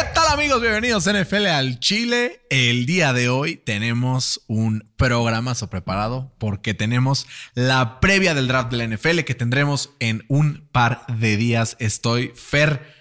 [0.00, 0.60] ¿Qué tal amigos?
[0.62, 2.40] Bienvenidos a NFL al Chile.
[2.50, 8.78] El día de hoy tenemos un programazo preparado porque tenemos la previa del draft de
[8.78, 11.76] la NFL que tendremos en un par de días.
[11.80, 12.94] Estoy fer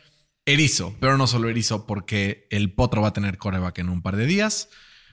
[0.45, 4.16] erizo, pero no solo erizo porque el potro va a tener coreback en un par
[4.16, 4.70] de días.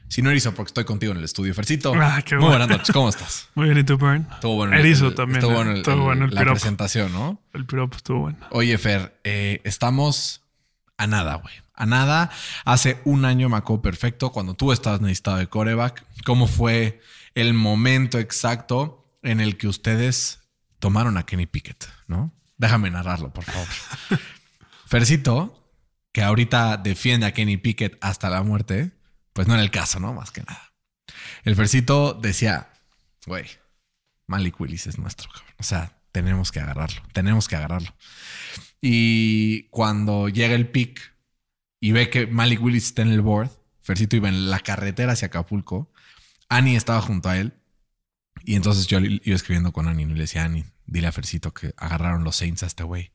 [0.08, 1.52] sino erizo porque estoy contigo en el estudio.
[1.54, 2.58] Fercito, Ah, qué muy bueno.
[2.58, 2.92] buenas noches.
[2.94, 3.48] ¿Cómo estás?
[3.56, 4.26] Muy bien, ¿y tú, Burn?
[4.32, 4.76] Estuvo bueno.
[4.76, 5.38] Erizo el- también.
[5.38, 5.56] Estuvo ¿eh?
[5.56, 6.54] bueno, el- Estuvo bueno el la piropo.
[6.60, 7.42] presentación, ¿no?
[7.52, 8.38] El piropo estuvo bueno.
[8.50, 10.42] Oye, Fer, eh, estamos
[10.96, 11.54] a nada, güey.
[11.74, 12.30] A nada.
[12.64, 16.04] Hace un año me acuerdo perfecto cuando tú estabas necesitado de coreback.
[16.24, 17.00] ¿Cómo fue
[17.34, 20.40] el momento exacto en el que ustedes
[20.78, 22.32] tomaron a Kenny Pickett, no?
[22.56, 23.68] Déjame narrarlo, por favor.
[24.86, 25.70] Fercito,
[26.12, 28.92] que ahorita defiende a Kenny Pickett hasta la muerte,
[29.32, 30.14] pues no era el caso, ¿no?
[30.14, 30.72] Más que nada.
[31.44, 32.70] El Fercito decía,
[33.26, 33.46] güey,
[34.26, 35.54] Malik Willis es nuestro, cabrón.
[35.58, 37.94] O sea, tenemos que agarrarlo, tenemos que agarrarlo.
[38.80, 41.14] Y cuando llega el pick
[41.80, 45.26] y ve que Malik Willis está en el board, Fercito iba en la carretera hacia
[45.26, 45.92] Acapulco,
[46.48, 47.54] Annie estaba junto a él.
[48.44, 51.74] Y entonces yo iba escribiendo con Annie y le decía, Annie, dile a Fercito que
[51.76, 53.12] agarraron los Saints a este güey.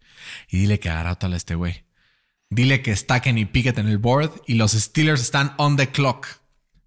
[0.49, 1.85] Y dile que agarró tal a este güey.
[2.49, 6.27] Dile que está Kenny Pickett en el board y los Steelers están on the clock.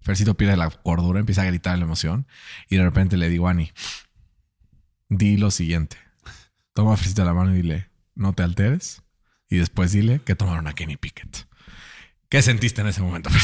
[0.01, 2.27] Fercito pierde la cordura, empieza a gritar la emoción.
[2.69, 3.73] Y de repente le digo a Annie,
[5.09, 5.97] di lo siguiente.
[6.73, 9.01] Toma a Fercito la mano y dile, no te alteres.
[9.49, 11.47] Y después dile que tomaron a Kenny Pickett.
[12.29, 13.29] ¿Qué sentiste en ese momento?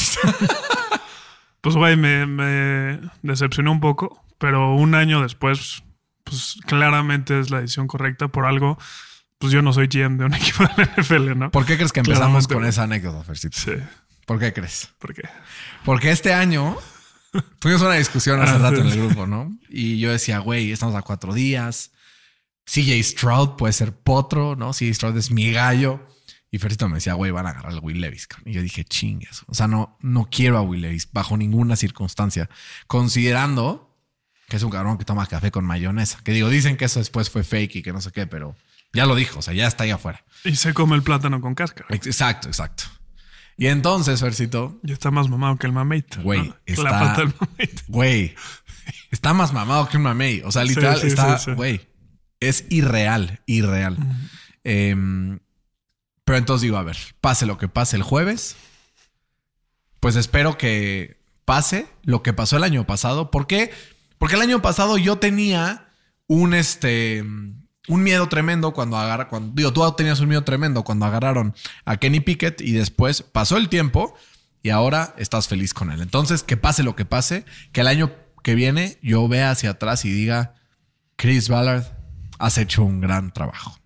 [1.61, 5.83] Pues, güey, me, me decepcionó un poco, pero un año después,
[6.23, 8.29] pues claramente es la decisión correcta.
[8.29, 8.79] Por algo,
[9.37, 11.51] pues yo no soy GM de un equipo de la NFL, ¿no?
[11.51, 13.59] ¿Por qué crees que empezamos Claramente, con esa anécdota, Fercito?
[13.59, 13.73] Sí,
[14.25, 14.89] ¿Por qué crees?
[14.97, 15.21] ¿por qué?
[15.85, 16.77] Porque este año
[17.59, 19.55] tuvimos una discusión hace Ah, rato en el grupo, ¿no?
[19.69, 21.91] Y yo decía, güey, estamos a cuatro días.
[22.65, 24.71] CJ Stroud puede ser potro, ¿no?
[24.73, 26.05] CJ Stroud es mi gallo.
[26.53, 28.27] Y Fercito me decía, güey, van a agarrar al Will Levis.
[28.45, 29.43] Y yo dije, chingas.
[29.47, 32.49] O sea, no, no quiero a Will Levis bajo ninguna circunstancia.
[32.87, 33.97] Considerando
[34.49, 36.19] que es un cabrón que toma café con mayonesa.
[36.25, 38.53] Que digo, dicen que eso después fue fake y que no sé qué, pero
[38.93, 39.39] ya lo dijo.
[39.39, 40.25] O sea, ya está ahí afuera.
[40.43, 41.87] Y se come el plátano con cáscara.
[41.95, 42.83] Exacto, exacto.
[43.57, 46.21] Y entonces, Fercito, Y está más mamado que el mamate.
[46.21, 46.57] Güey, ¿no?
[46.65, 47.71] está- La pata del mamate.
[47.87, 48.35] Güey,
[49.09, 50.41] está más mamado que un mamey.
[50.43, 51.51] O sea, literal, sí, está, sí.
[52.41, 53.97] Es irreal, irreal.
[54.65, 55.39] Em,
[56.25, 58.57] pero entonces digo, a ver, pase lo que pase el jueves,
[60.01, 63.31] pues espero que pase lo que pasó el año pasado.
[63.31, 63.71] ¿Por qué?
[64.17, 65.89] Porque el año pasado yo tenía
[66.27, 67.23] un este.
[67.87, 71.97] Un miedo tremendo cuando agarra, cuando digo, tú tenías un miedo tremendo cuando agarraron a
[71.97, 74.15] Kenny Pickett y después pasó el tiempo
[74.61, 75.99] y ahora estás feliz con él.
[75.99, 78.11] Entonces, que pase lo que pase, que el año
[78.43, 80.53] que viene yo vea hacia atrás y diga,
[81.15, 81.85] Chris Ballard,
[82.41, 83.77] has hecho un gran trabajo.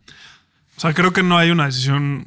[0.78, 2.26] O sea, creo que no hay una decisión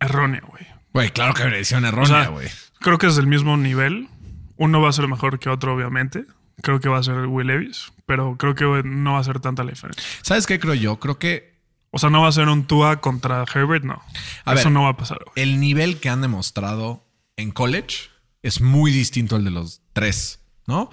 [0.00, 0.66] errónea, güey.
[0.92, 2.48] Güey, claro que decisión O errónea, sea, güey.
[2.80, 4.08] creo que es del mismo nivel.
[4.56, 6.24] Uno va a ser mejor que otro, obviamente.
[6.62, 9.64] Creo que va a ser Will Levis, pero creo que no va a ser tanta
[9.64, 10.04] la diferencia.
[10.22, 10.98] ¿Sabes qué creo yo?
[11.00, 11.52] Creo que
[11.90, 14.02] O sea, no va a ser un Tua contra Herbert, no.
[14.44, 14.72] A Eso ver.
[14.72, 15.32] no va a pasar, güey.
[15.36, 18.10] el nivel que han demostrado en college
[18.42, 20.90] es muy distinto al de los tres, ¿no?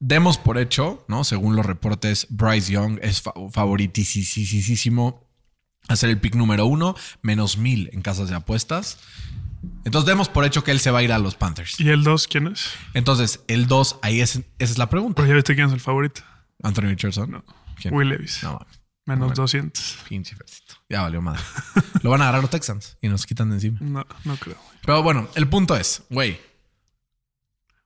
[0.00, 1.24] Demos por hecho, ¿no?
[1.24, 5.26] Según los reportes, Bryce Young es fa favoritisísimo
[5.88, 8.98] a ser el pick número uno, menos mil en casas de apuestas.
[9.84, 11.78] Entonces demos por hecho que él se va a ir a los Panthers.
[11.78, 12.70] ¿Y el 2 quién es?
[12.94, 15.16] Entonces, el 2, ahí es, esa es la pregunta.
[15.16, 16.22] Pues ya viste quién es el favorito.
[16.62, 17.30] Anthony Richardson.
[17.30, 17.44] No.
[17.80, 17.94] ¿Quién?
[17.94, 18.42] Will Levis.
[18.42, 18.58] No.
[19.06, 19.42] Menos bueno.
[19.42, 19.98] 200.
[20.08, 20.76] pinche Fercito.
[20.88, 21.42] Ya valió madre.
[22.02, 23.78] Lo van a agarrar los Texans y nos quitan de encima.
[23.80, 24.56] No, no creo.
[24.82, 26.40] Pero bueno, el punto es, güey,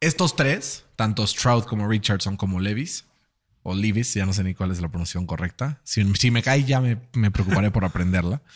[0.00, 3.04] estos tres, tanto Stroud como Richardson como Levis,
[3.62, 5.80] o Levis, ya no sé ni cuál es la pronunciación correcta.
[5.84, 8.40] Si, si me cae ya me, me preocuparé por aprenderla.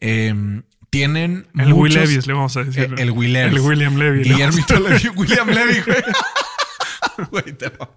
[0.00, 2.84] Eh, tienen El Will muchos- Levis, le vamos a decir.
[2.84, 3.58] El, el Will Levis.
[3.58, 4.20] El William Levy.
[5.16, 5.98] William Levy, güey.
[7.32, 7.90] Güey, te amo.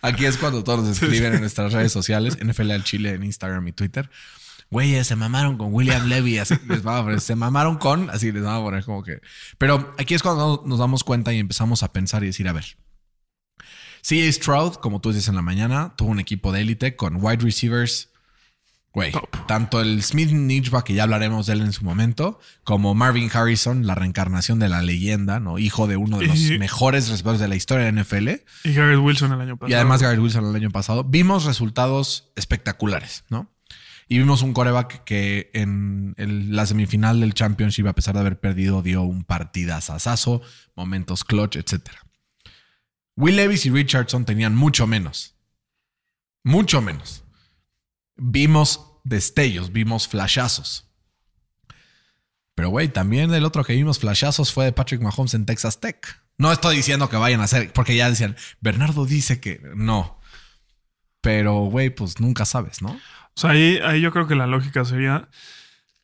[0.00, 3.68] Aquí es cuando todos nos escriben en nuestras redes sociales, NFL al Chile en Instagram
[3.68, 4.08] y Twitter.
[4.70, 8.32] Güey, se mamaron con William Levy, así les vamos a poner, se mamaron con, así
[8.32, 9.20] les vamos a poner como que.
[9.58, 12.76] Pero aquí es cuando nos damos cuenta y empezamos a pensar y decir, a ver.
[14.02, 17.42] CJ Stroud, como tú dices en la mañana, tuvo un equipo de élite con wide
[17.44, 18.10] receivers
[18.96, 19.12] Güey,
[19.46, 23.86] tanto el Smith Nijba, que ya hablaremos de él en su momento, como Marvin Harrison,
[23.86, 25.58] la reencarnación de la leyenda, ¿no?
[25.58, 28.28] Hijo de uno de los Y- mejores receptores de la historia de la NFL.
[28.64, 29.70] Y Garrett Wilson el año pasado.
[29.70, 31.04] Y además Garrett Wilson el año pasado.
[31.04, 33.50] Vimos resultados espectaculares, ¿no?
[34.08, 38.82] Y vimos un coreback que en la semifinal del Championship, a pesar de haber perdido,
[38.82, 40.42] dio un partidazazazo,
[40.76, 41.90] momentos clutch, etc.
[43.16, 45.34] Will Levis y Richardson tenían mucho menos.
[46.44, 47.24] Mucho menos.
[48.14, 50.88] Vimos destellos, vimos flashazos.
[52.54, 56.22] Pero, güey, también el otro que vimos flashazos fue de Patrick Mahomes en Texas Tech.
[56.38, 60.20] No estoy diciendo que vayan a hacer, porque ya decían, Bernardo dice que no.
[61.20, 62.98] Pero, güey, pues nunca sabes, ¿no?
[63.36, 65.28] O sea, ahí, ahí yo creo que la lógica sería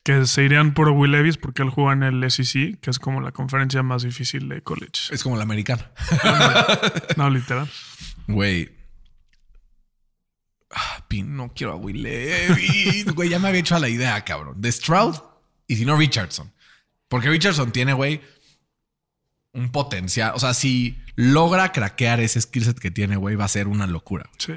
[0.02, 3.20] que se irían por Will Levis porque él juega en el SEC, que es como
[3.20, 5.14] la conferencia más difícil de college.
[5.14, 5.90] Es como la americana.
[7.16, 7.70] No, literal.
[8.26, 8.70] Güey.
[10.70, 13.06] Ah, pin, no quiero a Will Levis.
[13.14, 14.60] Güey, ya me había hecho a la idea, cabrón.
[14.60, 15.16] De Stroud
[15.66, 16.52] y si no Richardson.
[17.08, 18.20] Porque Richardson tiene, güey,
[19.52, 20.32] un potencial.
[20.34, 23.86] O sea, si logra craquear ese skill set que tiene, güey, va a ser una
[23.86, 24.28] locura.
[24.38, 24.54] Sí.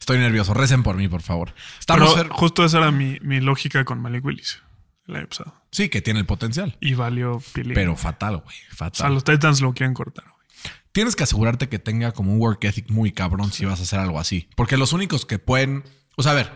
[0.00, 0.52] Estoy nervioso.
[0.54, 1.54] Recen por mí, por favor.
[1.80, 4.60] Estamos Pero justo esa era mi, mi lógica con Malik Willis
[5.06, 5.54] el año pasado.
[5.70, 6.76] Sí, que tiene el potencial.
[6.80, 7.74] Y valió pili.
[7.74, 8.56] Pero fatal, güey.
[8.72, 8.96] o Fatal.
[8.96, 10.24] sea, los Titans lo quieren cortar.
[10.24, 10.48] güey.
[10.92, 13.98] tienes que asegurarte que tenga como un work ethic muy cabrón si vas a hacer
[13.98, 14.48] algo así.
[14.56, 15.84] Porque los únicos que pueden.
[16.16, 16.52] O sea, a ver,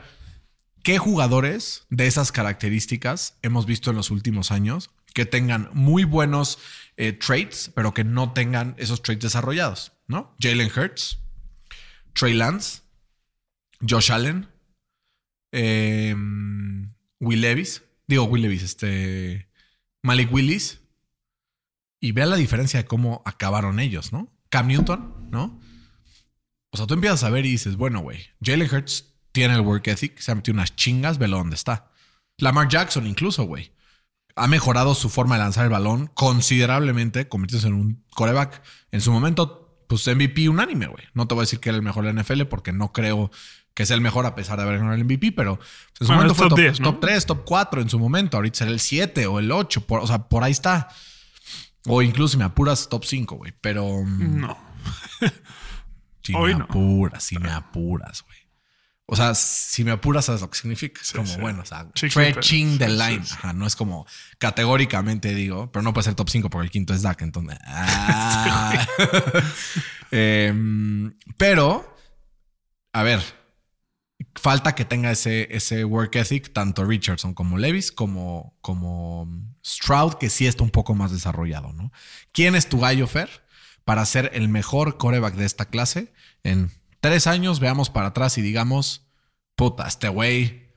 [0.83, 6.59] ¿qué jugadores de esas características hemos visto en los últimos años que tengan muy buenos
[6.97, 9.93] eh, traits, pero que no tengan esos traits desarrollados?
[10.07, 10.35] ¿No?
[10.41, 11.19] Jalen Hurts,
[12.15, 12.81] Trey Lance,
[13.87, 14.49] Josh Allen,
[15.53, 16.15] eh,
[17.21, 17.85] Will Levis.
[18.07, 19.49] Digo, Will Levis, este.
[20.03, 20.81] Malik Willis.
[22.01, 24.29] Y vea la diferencia de cómo acabaron ellos, ¿no?
[24.51, 25.61] Cam Newton, ¿no?
[26.71, 29.87] O sea, tú empiezas a ver y dices, bueno, güey, Jalen Hurts tiene el work
[29.89, 31.91] ethic, se ha metido unas chingas, velo dónde está.
[32.37, 33.73] Lamar Jackson incluso, güey.
[34.37, 38.63] Ha mejorado su forma de lanzar el balón considerablemente, convirtiéndose en un coreback.
[38.93, 41.05] En su momento, pues MVP unánime, güey.
[41.15, 43.33] No te voy a decir que era el mejor de la NFL porque no creo
[43.79, 46.15] que sea el mejor a pesar de haber ganado el MVP, pero en su Bueno,
[46.17, 46.91] momento es fue top top, 10, ¿no?
[46.95, 48.37] top 3, top 4 en su momento.
[48.37, 49.87] Ahorita será el 7 o el 8.
[49.87, 50.89] por- o sea, por ahí está.
[51.87, 53.55] O incluso si me apuras, top 5, güey.
[53.61, 54.59] Pero mm, No.
[56.25, 56.65] si Hoy me no.
[56.65, 58.37] apuras, si me apuras, güey.
[59.07, 61.01] O sea, si me apuras, sabes lo que significa.
[61.01, 61.41] Es Sí, como, sí.
[61.41, 63.25] bueno, o sea, stretching the line.
[63.25, 63.35] sí.
[63.39, 64.07] Ajá, no es como
[64.39, 67.23] categóricamente digo, pero no puede ser top 5 porque el quinto es Dak.
[67.23, 68.87] Entonces, ah.
[70.11, 71.97] Em, pero,
[72.93, 73.23] a ver,
[74.35, 79.29] falta que tenga ese, ese work ethic, tanto Richardson como Levis, como, como
[79.65, 81.93] Stroud, que sí está un poco más desarrollado, ¿no?
[82.33, 83.29] ¿Quién es tu gallo, Fer?
[83.85, 86.13] Para ser el mejor coreback de esta clase.
[86.43, 86.71] En
[87.01, 89.07] tres años veamos para atrás y digamos,
[89.55, 90.69] puta, este güey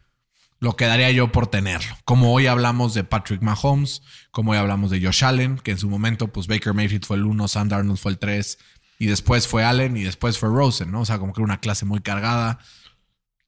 [0.60, 1.98] lo quedaría yo por tenerlo.
[2.06, 5.90] Como hoy hablamos de Patrick Mahomes, como hoy hablamos de Josh Allen, que en su
[5.90, 8.60] momento, pues Baker Mayfield fue el 1, Sam Darnold fue el 3,
[9.00, 11.02] y después fue Allen y después fue Rosen, ¿no?
[11.02, 12.60] O sea, como que una clase muy cargada.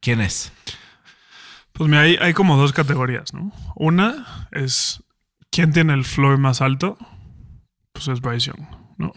[0.04, 0.52] ¿Quién es?
[1.72, 3.52] Pues mira, hay, hay como dos categorías, ¿no?
[3.76, 5.02] Una es
[5.50, 6.98] quién tiene el floor más alto.
[7.94, 8.68] Pues es Bryce Young,
[8.98, 9.12] ¿no?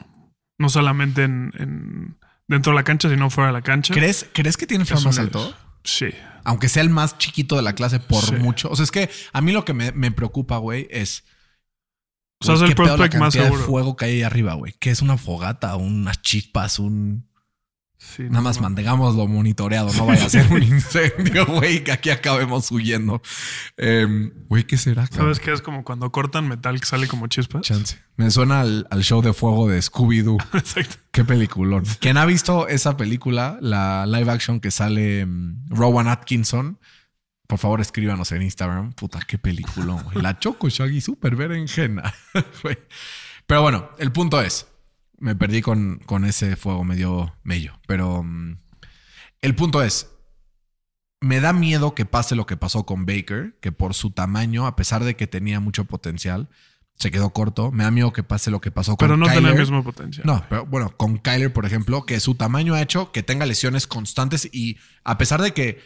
[0.58, 2.18] No solamente en, en-
[2.48, 3.92] dentro de la cancha, sino fuera de la cancha.
[3.92, 5.54] ¿Crees, ¿crees que tiene Es floor más alto?
[5.84, 6.06] Sí.
[6.44, 8.36] Aunque sea el más chiquito de la clase por Sí.
[8.36, 8.70] mucho.
[8.70, 11.24] O sea, es que a mí lo que me, me preocupa, güey, es.
[12.40, 13.64] O sea, es el la prospect más cantidad de seguro.
[13.66, 14.74] fuego que hay ahí arriba, güey.
[14.78, 17.28] Que es una fogata, unas chispas, un.
[17.98, 22.10] Sí, Nada no, más mantengámoslo monitoreado, no vaya a ser un incendio, güey, que aquí
[22.10, 23.22] acabemos huyendo.
[23.76, 25.06] Em, Güey, ¿qué será?
[25.08, 25.34] cabrón?
[25.34, 25.52] ¿Sabes qué?
[25.52, 27.62] Es como cuando cortan metal que sale como chispas.
[27.62, 27.98] Chance.
[28.16, 30.36] Me suena al, al show de fuego de Scooby-Doo.
[30.54, 30.96] Exacto.
[31.10, 31.84] Qué peliculón.
[32.00, 36.78] Quien ha visto esa película, la live action que sale mm, Rowan Atkinson,
[37.46, 38.92] por favor escríbanos en Instagram.
[38.92, 40.02] Puta, qué peliculón.
[40.04, 40.20] güey.
[40.22, 42.12] La Choco Shaggy super berenjena.
[43.46, 44.66] Pero bueno, el punto es,
[45.18, 48.58] me perdí con, con ese fuego medio mello, pero mm,
[49.40, 50.10] el punto es,
[51.20, 54.76] me da miedo que pase lo que pasó con Baker, que por su tamaño, a
[54.76, 56.48] pesar de que tenía mucho potencial,
[56.96, 57.70] se quedó corto.
[57.72, 59.60] Me da miedo que pase lo que pasó con Pero no tiene el Kyler.
[59.60, 60.26] mismo potencial.
[60.26, 63.86] No, pero bueno, con Kyler, por ejemplo, que su tamaño ha hecho que tenga lesiones
[63.86, 65.80] constantes y a pesar de que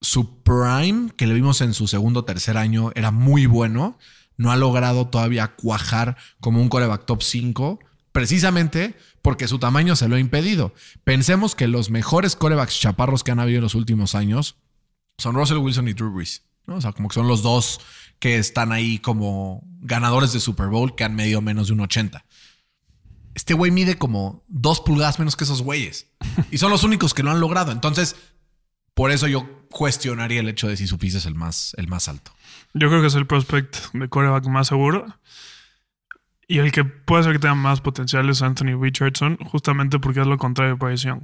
[0.00, 3.98] su prime, que le vimos en su segundo o tercer año, era muy bueno,
[4.36, 7.78] no ha logrado todavía cuajar como un coreback top 5,
[8.12, 10.74] precisamente porque su tamaño se lo ha impedido.
[11.04, 14.56] Pensemos que los mejores corebacks chaparros que han habido en los últimos años
[15.18, 16.42] son Russell Wilson y Drew Brees.
[16.66, 16.76] ¿no?
[16.76, 17.80] O sea, como que son los dos
[18.18, 22.24] que están ahí como ganadores de Super Bowl que han medido menos de un 80.
[23.34, 26.08] Este güey mide como dos pulgadas menos que esos güeyes.
[26.50, 27.72] Y son los únicos que lo han logrado.
[27.72, 28.16] Entonces,
[28.94, 32.08] por eso yo cuestionaría el hecho de si su piso es el más, el más
[32.08, 32.32] alto.
[32.74, 35.06] Yo creo que es el prospect de coreback más seguro.
[36.52, 40.26] Y el que puede ser que tenga más potencial es Anthony Richardson, justamente porque es
[40.26, 41.22] lo contrario de Bryce Young.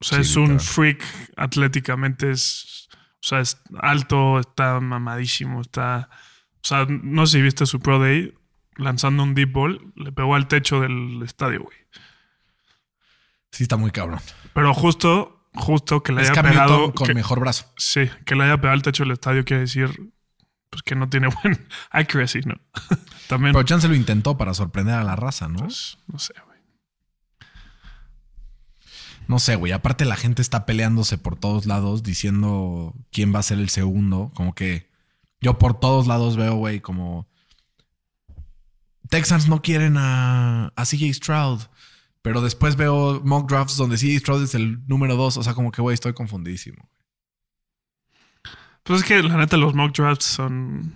[0.00, 1.00] O sea, Sí, es un freak
[1.36, 6.08] atléticamente, es, o sea, es alto, está mamadísimo, está...
[6.56, 8.34] O sea, no sé si viste su Pro Day
[8.76, 11.76] lanzando un deep ball, le pegó al techo del estadio, güey.
[13.52, 14.18] Sí, está muy cabrón.
[14.54, 16.92] Pero justo, justo que le Es haya pegado...
[16.94, 17.66] con que- mejor brazo.
[17.76, 20.12] Sí, que le haya pegado al techo del estadio quiere decir
[20.72, 22.54] pues, que no tiene buen accuracy, ¿no?
[23.28, 25.58] También, Pero Chance lo intentó para sorprender a la raza, ¿no?
[25.58, 26.58] pues, no sé, güey.
[29.28, 29.72] No sé, güey.
[29.72, 34.32] Aparte, la gente está peleándose por todos lados diciendo quién va a ser el segundo.
[34.34, 34.90] Como que
[35.42, 37.28] yo por todos lados veo, güey, como
[39.10, 41.60] Texans no quieren a, a CJ Stroud.
[42.22, 45.36] Pero después veo mock drafts donde CJ Stroud es el número dos.
[45.36, 46.88] O sea, como que, güey, estoy confundidísimo.
[48.84, 50.92] Pues es que la neta los mock drafts son...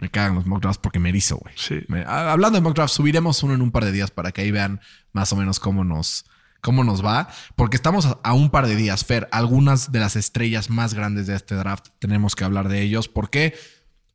[0.00, 1.54] Me cagan los mock drafts porque me erizo, güey.
[1.56, 1.80] Sí.
[1.88, 4.40] Me- a- hablando de mock drafts, subiremos uno en un par de días para que
[4.42, 4.80] ahí vean
[5.12, 6.24] más o menos cómo nos,
[6.60, 7.28] cómo nos va.
[7.54, 9.28] Porque estamos a, a un par de días, Fer.
[9.30, 13.08] Algunas de las estrellas más grandes de este draft tenemos que hablar de ellos.
[13.08, 13.54] ¿Por qué?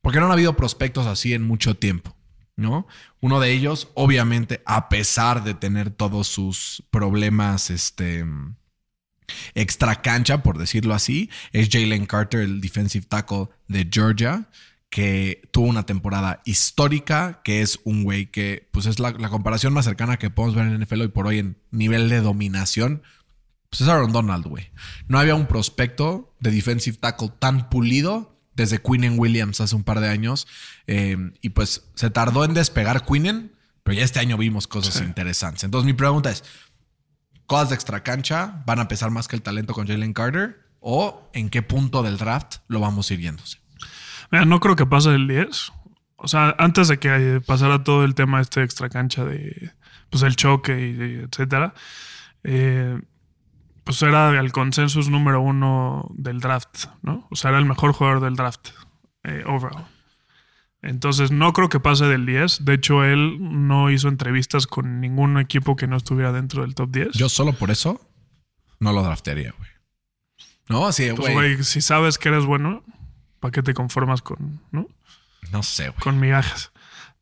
[0.02, 2.16] Porque no han habido prospectos así en mucho tiempo.
[2.60, 2.88] ¿No?
[3.22, 8.26] Uno de ellos, obviamente, a pesar de tener todos sus problemas, este
[9.56, 14.48] extra cancha, por decirlo así, es Jalen Carter, el defensive tackle de Georgia,
[14.90, 19.74] que tuvo una temporada histórica, que es un güey que, pues es la, la comparación
[19.74, 23.04] más cercana que podemos ver en NFL hoy por hoy en nivel de dominación.
[23.70, 24.72] Pues es Aaron Donald, güey.
[25.10, 30.00] No había un prospecto de defensive tackle tan pulido desde Quinnen Williams hace un par
[30.00, 30.48] de años.
[30.88, 33.52] Eh, y pues se tardó en despegar Quinnen,
[33.84, 35.04] pero ya este año vimos cosas Sí.
[35.04, 35.66] interesantes.
[35.66, 36.46] Entonces mi pregunta es,
[37.48, 41.30] cosas de extra cancha van a pesar más que el talento con Jalen Carter o
[41.34, 43.60] en qué punto del draft lo vamos a ir yéndose.
[44.32, 45.72] Mira, no creo que pase el 10.
[46.18, 49.72] O sea, antes de que pasara todo el tema este extra cancha de
[50.10, 51.74] pues el choque y, y etcétera,
[52.44, 53.00] eh,
[53.84, 57.28] pues era el consensus número uno del draft, ¿no?
[57.32, 58.70] O sea, era el mejor jugador del draft
[59.24, 59.86] eh, overall.
[60.88, 62.64] Entonces, no creo que pase del 10.
[62.64, 66.90] De hecho, él no hizo entrevistas con ningún equipo que no estuviera dentro del top
[66.92, 67.10] 10.
[67.12, 68.00] Yo solo por eso
[68.80, 69.70] no lo draftearía, güey.
[70.70, 71.34] No, así, pues, güey.
[71.34, 72.86] güey, si sabes que eres bueno,
[73.42, 74.88] ¿para qué te conformas con, ¿no?
[75.52, 76.00] No sé, güey.
[76.00, 76.72] con migajas.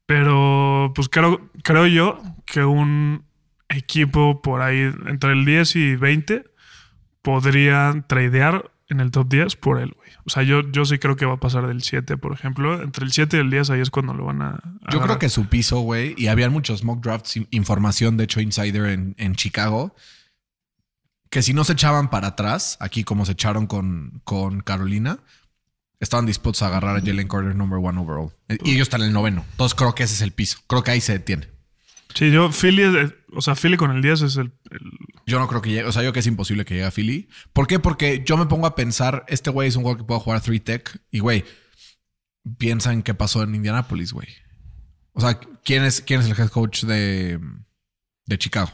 [0.06, 3.26] Pero pues creo, creo yo que un
[3.70, 6.44] equipo por ahí entre el 10 y 20
[7.24, 10.10] podría tradear en el top 10 por él, güey.
[10.26, 12.82] O sea, yo, yo sí creo que va a pasar del 7, por ejemplo.
[12.82, 14.60] Entre el 7 y el 10 ahí es cuando lo van a...
[14.92, 18.42] Yo creo que su piso, güey, y habían muchos mock drafts, in- información, de hecho,
[18.42, 19.96] insider en, en Chicago,
[21.30, 25.20] que si no se echaban para atrás, aquí como se echaron con, con Carolina,
[26.00, 28.32] estaban dispuestos a agarrar a Jalen Carter number one overall.
[28.64, 29.46] Y ellos están en el noveno.
[29.52, 30.60] Entonces creo que ese es el piso.
[30.68, 31.50] Creo que ahí se detiene.
[32.14, 32.84] Sí, yo, Philly,
[33.34, 34.52] o sea, Philly con el 10 es el...
[34.72, 34.92] el-
[35.26, 35.84] Yo no creo que llegue.
[35.86, 37.30] O sea, yo que es imposible que llegue a Philly.
[37.54, 37.80] ¿Por qué?
[37.80, 41.02] Porque yo me pongo a pensar, este güey es un jugador que puede jugar 3-tech.
[41.12, 41.44] Y, güey,
[42.58, 44.28] piensa en qué pasó en Indianapolis, güey.
[45.14, 47.40] O sea, ¿quién es, quién es el head coach de,
[48.26, 48.72] de Chicago?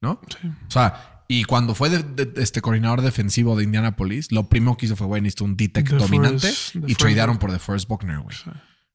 [0.00, 0.20] ¿No?
[0.40, 0.48] sí.
[0.66, 4.86] O sea, y cuando fue de- de- este coordinador defensivo de Indianapolis, lo primero que
[4.86, 6.52] hizo fue, güey, necesito un D-Tech The dominante.
[6.72, 8.36] The y tradearon por DeForest Buckner, güey.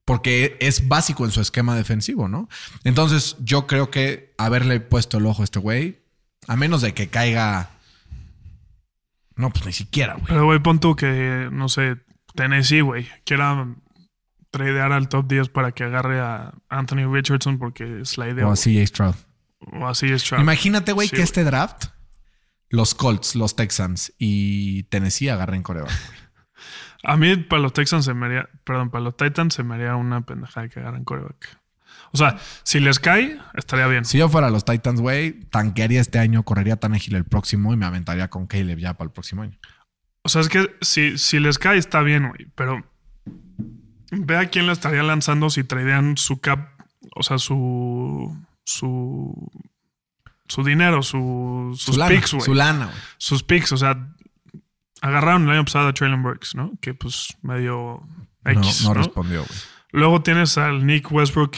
[0.04, 2.50] Porque es básico en su esquema defensivo, ¿no?
[2.84, 6.00] Entonces, yo creo que haberle puesto el ojo a este güey,
[6.48, 7.70] a menos de que caiga.
[9.36, 10.26] No, pues ni siquiera, güey.
[10.28, 11.98] Pero, güey, pon tú que, no sé,
[12.36, 13.68] Tennessee, güey, quiera
[14.50, 18.48] tradear al top 10 para que agarre a Anthony Richardson porque es la idea.
[18.48, 19.16] O así, Stroud.
[19.60, 20.42] O así es Stroud.
[20.42, 21.86] Imagínate, güey, Sí, que este draft,
[22.70, 25.92] los Colts, los Texans y Tennessee agarren coreback.
[27.04, 29.96] A mí, para los Texans se me haría, perdón, para los Titans se me haría
[29.96, 31.60] una pendejada que agarren coreback.
[32.12, 34.06] O sea, si les cae, estaría bien.
[34.06, 37.78] Si yo fuera los Titans, güey, tanquearía este año, correría tan ágil el próximo y
[37.78, 39.58] me aventaría con Caleb ya para el próximo año.
[40.24, 42.48] O sea, es que si, si les cae, está bien, güey.
[42.56, 42.84] Pero
[44.12, 46.70] ve a quién le estaría lanzando si tradean su cap,
[47.16, 48.38] o sea, su.
[48.66, 49.52] su.
[50.48, 52.46] su dinero, su, sus Su picks, güey.
[52.46, 52.98] su lana, güey.
[53.18, 54.14] sus picks, o sea,
[55.02, 56.74] agarraron el año pasado a Traylon Burks, ¿no?
[56.82, 58.02] Que pues medio
[58.46, 58.94] X, no, ¿no?
[58.96, 59.60] no respondió, güey.
[59.92, 61.58] Luego tienes al Nick Westbrook,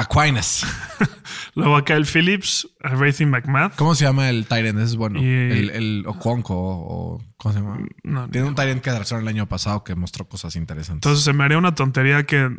[0.00, 0.66] Aquinas.
[1.54, 3.74] luego a Kyle Phillips, a Racing McMath.
[3.76, 4.78] ¿Cómo se llama el Tyrant?
[4.78, 5.20] Es bueno.
[5.20, 7.78] Y- El, el Oconco o ¿cómo se llama?
[8.02, 11.06] No, Tiene un Tyrant que atrasaron el año pasado que mostró cosas interesantes.
[11.06, 12.50] Entonces se me haría una tontería que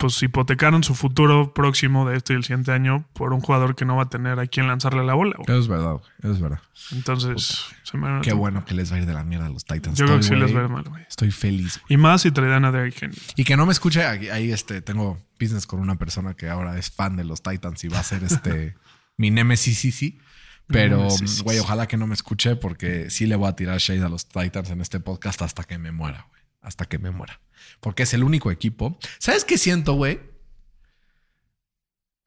[0.00, 3.84] pues hipotecaron su futuro próximo de este y el siguiente año por un jugador que
[3.84, 5.34] no va a tener a quien lanzarle la bola.
[5.36, 5.44] güey.
[5.46, 6.32] Eso es verdad, güey.
[6.32, 6.58] Es verdad.
[6.92, 9.66] Entonces, se me- Qué bueno que les va a ir de la mierda a los
[9.66, 9.98] Titans.
[9.98, 11.02] Yo creo que sí Estoy, les va a ir mal, güey.
[11.06, 11.78] Estoy feliz.
[11.82, 11.94] güey.
[11.94, 13.18] Y más si traerán a Derrick Henry.
[13.36, 16.90] Y que no me escuche, ahí este, tengo business con una persona que ahora es
[16.90, 18.74] fan de los Titans y va a ser este
[19.18, 20.18] mi nemesis, sí, sí.
[20.66, 21.08] Pero,
[21.42, 24.26] güey, ojalá que no me escuche porque sí le voy a tirar shade a los
[24.28, 26.39] Titans en este podcast hasta que me muera, güey.
[26.60, 27.40] Hasta que me muera.
[27.80, 28.98] Porque es el único equipo.
[29.18, 30.20] ¿Sabes qué siento, güey?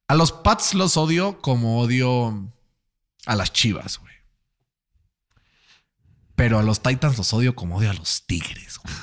[0.08, 2.52] A los Pats los odio como odio
[3.26, 4.14] a las Chivas, güey.
[6.36, 8.96] Pero a los Titans los odio como odio a los Tigres, güey.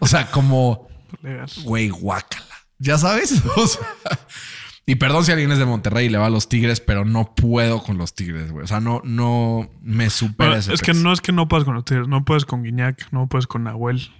[0.00, 0.88] O sea, como...
[1.64, 2.54] Güey, guácala.
[2.78, 3.42] ¿Ya sabes?
[3.56, 3.86] O sea,
[4.88, 7.34] y perdón si alguien es de Monterrey y le va a los Tigres, pero no
[7.34, 8.62] puedo con los Tigres, güey.
[8.64, 11.64] O sea, no, no me supera Bueno, ese es que no es que no puedes
[11.64, 14.12] con los Tigres, no puedes con Guiñac, no puedes con Nahuel.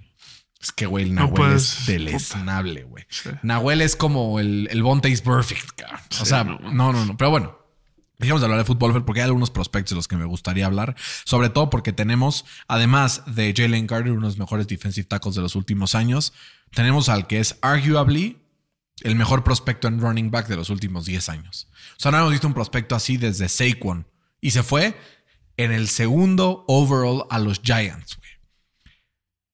[0.61, 3.05] Es que, güey, el no Nahuel es deleznable, güey.
[3.09, 3.31] Sí.
[3.43, 6.01] Nahuel es como el, el Bonte's Perfect, cabrón.
[6.11, 6.59] O Sí, sea, no.
[6.59, 7.17] no, no, no.
[7.17, 7.59] Pero bueno,
[8.19, 10.97] dejemos de hablar de fútbol, porque hay algunos prospectos de los que me gustaría hablar.
[11.25, 15.43] Sobre todo porque tenemos, además de Jalen Carter, uno de los mejores defensive tackles de
[15.43, 16.33] los últimos años,
[16.73, 18.39] tenemos al que es arguably
[19.03, 21.69] el mejor prospecto en running back de los últimos 10 años.
[21.93, 24.07] O sea, no hemos visto un prospecto así desde Saquon.
[24.41, 24.99] Y se fue
[25.59, 28.26] en el segundo overall a los Giants, güey.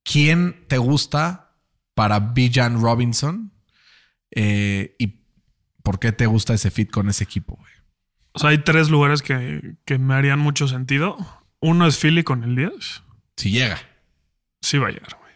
[0.04, 1.54] ¿Quién te gusta
[1.94, 3.52] para Bijan Robinson?
[4.30, 5.20] Eh, ¿Y
[5.82, 7.72] por qué te gusta ese fit con ese equipo, güey?
[8.32, 11.16] O sea, hay tres lugares que, que me harían mucho sentido.
[11.60, 13.02] Uno es Philly con el 10.
[13.36, 13.78] Si llega.
[14.62, 15.32] Sí va a llegar, güey.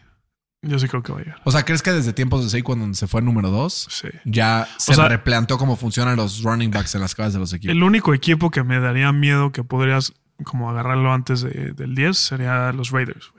[0.63, 1.41] Yo sí creo que va a llegar.
[1.45, 4.07] O sea, ¿crees que desde tiempos de Saquon, donde se fue número 2, Sí.
[4.25, 7.53] ya se O sea- replanteó cómo funcionan los running backs en las cabezas de los
[7.53, 7.75] equipos?
[7.75, 12.17] El único equipo que me daría miedo que podrías como agarrarlo antes de- del 10
[12.17, 13.31] sería los Raiders.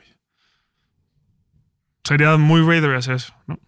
[2.08, 3.60] Sería muy Raiders eso, ¿no?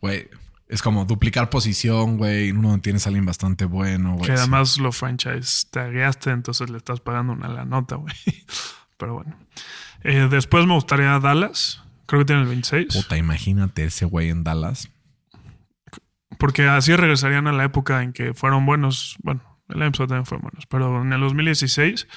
[0.00, 0.28] Güey,
[0.66, 2.50] es como duplicar posición, güey.
[2.50, 4.26] Uno tienes a alguien bastante bueno, güey.
[4.26, 4.40] que sí.
[4.40, 8.12] además lo franchise tagueaste, entonces le estás pagando una la nota, güey.
[8.96, 9.38] Pero bueno.
[10.02, 11.80] Eh, después me gustaría Dallas.
[12.06, 12.92] Creo que tiene el 26.
[12.92, 14.90] Puta, imagínate ese güey en Dallas.
[16.38, 19.14] Porque así regresarían a la época en que fueron buenos.
[19.22, 20.66] Bueno, el año también fueron buenos.
[20.66, 22.08] Pero en el 2016,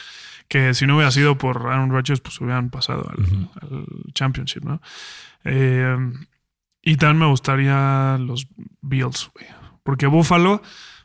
[0.54, 4.84] que si no hubiera sido por Aaron Rodgers, pues hubieran pasado al, al Championship, ¿no?
[5.46, 5.98] Eh,
[6.84, 8.48] y también me gustaría los
[8.80, 9.48] Bills, güey.
[9.82, 10.62] Porque Buffalo,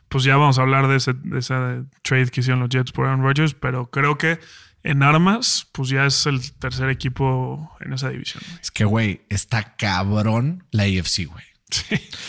[0.07, 1.55] pues ya vamos a hablar de ese, de ese
[2.03, 4.39] trade que hicieron los Jets por Aaron Rodgers, pero creo que
[4.83, 8.43] en armas, pues ya es el tercer equipo en esa división.
[8.45, 8.59] güey.
[8.61, 11.43] Es que, güey, está cabrón la AFC, güey.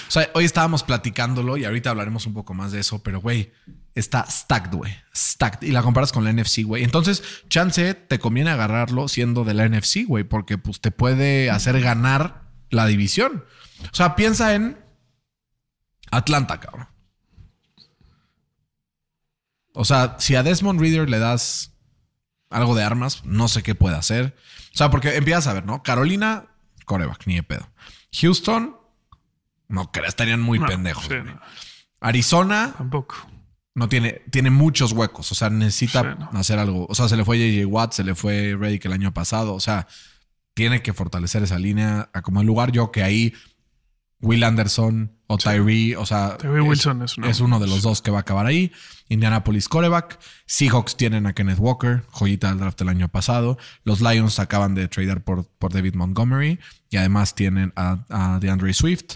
[0.08, 3.52] O sea, hoy estábamos platicándolo y ahorita hablaremos un poco más de eso, pero güey,
[3.94, 4.94] está stacked, güey.
[5.14, 5.66] Stacked.
[5.66, 6.84] Y la comparas con la NFC, güey.
[6.84, 11.80] Entonces, chance te conviene agarrarlo siendo de la NFC, güey, porque pues te puede hacer
[11.80, 13.44] ganar la división.
[13.84, 14.78] O sea, piensa en
[16.10, 16.88] Atlanta, cabrón.
[19.72, 21.72] O sea, si a Desmond Reader le das
[22.50, 24.36] algo de armas, no sé qué puede hacer.
[24.74, 25.82] O sea, porque empiezas a ver, ¿no?
[25.82, 26.48] Carolina,
[26.84, 27.70] coreback, ni de pedo.
[28.12, 28.76] Houston,
[29.70, 31.04] no creas, estarían muy No, pendejos.
[31.04, 31.24] sí, güey.
[31.24, 31.40] no,
[32.00, 33.16] Arizona tampoco.
[33.74, 35.30] no tiene, tiene muchos huecos.
[35.32, 36.38] O sea, necesita Sí, no.
[36.38, 36.86] hacer algo.
[36.88, 39.54] O sea, se le fue JJ Watt, se le fue Reddick el año pasado.
[39.54, 39.86] O sea,
[40.54, 42.72] tiene que fortalecer esa línea a como el lugar.
[42.72, 43.32] Yo que ahí
[44.22, 48.02] Will Anderson o Tyree, o sea, Tyree Wilson es una- es uno de los dos
[48.02, 48.70] que va a acabar ahí.
[49.08, 50.18] Indianapolis coreback.
[50.46, 53.56] Seahawks tienen a Kenneth Walker, joyita del draft del año pasado.
[53.84, 56.58] Los Lions acaban de tradear por, por David Montgomery
[56.90, 59.14] y además tienen a, a DeAndre Swift.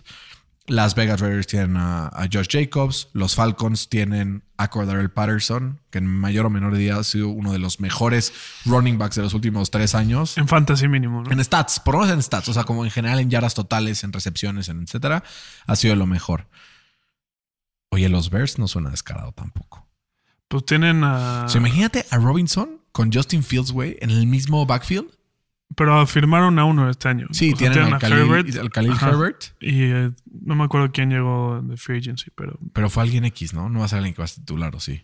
[0.67, 3.09] Las Vegas Raiders tienen a, a Josh Jacobs.
[3.13, 7.53] Los Falcons tienen a Cordarrelle Patterson, que en mayor o menor medida ha sido uno
[7.53, 8.33] de los mejores
[8.65, 10.39] running backs de los últimos tres años.
[10.39, 11.31] En fantasy mínimo, ¿no?
[11.31, 14.05] En stats, por lo menos en stats, o sea, como en general en yardas totales,
[14.05, 15.23] en recepciones, en etcétera,
[15.67, 16.47] ha sido lo mejor.
[17.91, 19.87] Oye, los Bears no suena descarado tampoco.
[20.49, 21.45] Pues tienen a.
[21.47, 25.11] O sea, imagínate a Robinson con Justin Fields, güey, en el mismo backfield.
[25.77, 27.27] Pero firmaron a uno este año.
[27.33, 28.57] Sí, O sea, tienen al Khalil, Herbert.
[28.59, 29.11] al Khalil Ajá.
[29.11, 33.25] Herbert, Y eh, no me acuerdo quién llegó de Free Agency, pero pero fue alguien
[33.25, 33.69] X, ¿no?
[33.69, 35.03] No va a ser alguien que va a titular, ¿o sí?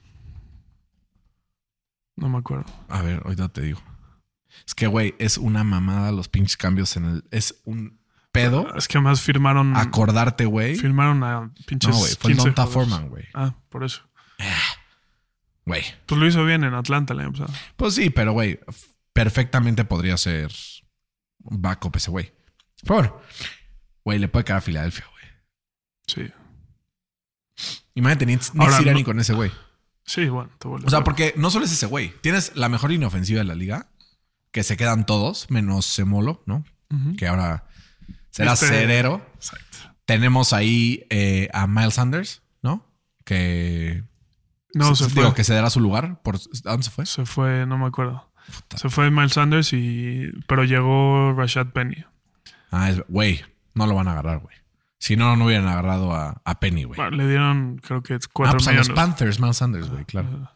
[2.16, 2.66] no me acuerdo.
[2.88, 3.80] A ver, ahorita te digo.
[4.66, 7.24] Es que, güey, es una mamada los pinches cambios en el...
[7.30, 7.98] Es un
[8.30, 9.74] pedo Es que además firmaron.
[9.76, 10.74] acordarte, güey.
[10.76, 11.90] Firmaron a pinches.
[11.90, 12.90] No, güey, fue el 15 Donta jugadores.
[12.90, 13.24] Foreman, güey.
[13.32, 14.02] Ah, por eso.
[15.64, 15.82] Güey.
[16.06, 17.52] Pues lo hizo bien en Atlanta el año pasado.
[17.76, 18.58] Pues sí, pero güey,
[19.12, 20.50] perfectamente podría ser
[21.44, 22.32] un backup ese güey.
[22.82, 23.20] Pero bueno,
[24.04, 25.24] güey, le puede caer a Filadelfia, güey.
[26.06, 26.32] Sí.
[27.94, 29.50] Imagínate, Nick, Nick Ahora, no- con ese güey.
[30.04, 32.12] Sí, bueno, te vuelvo O sea, porque no solo es ese güey.
[32.20, 33.88] Tienes la mejor línea ofensiva de la liga,
[34.50, 36.64] que se quedan todos, menos Semolo, ¿no?
[37.16, 37.66] Que ahora
[38.30, 39.24] será Este- Cerero.
[39.36, 39.78] Exacto.
[40.04, 42.84] Tenemos ahí eh, a Miles Sanders, ¿no?
[43.24, 44.02] Que.
[44.74, 45.34] No, se, digo, fue.
[45.34, 46.20] que cederá su lugar.
[46.22, 47.06] Por, ¿A dónde se fue?
[47.06, 48.29] Se fue, no me acuerdo.
[48.76, 50.30] Se fue Miles Sanders y.
[50.46, 52.04] Pero llegó Rashad Penny.
[52.70, 53.42] Ah, es- güey,
[53.74, 54.54] no lo van a agarrar, güey.
[54.98, 56.96] Si no, no hubieran agarrado a, a Penny, güey.
[56.96, 59.04] Bueno, le dieron, creo que Ah, cuatro pues a los millones.
[59.04, 60.50] Panthers, Miles Sanders, güey, claro.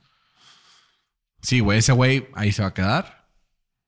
[1.43, 3.29] Sí, güey, ese güey ahí se va a quedar.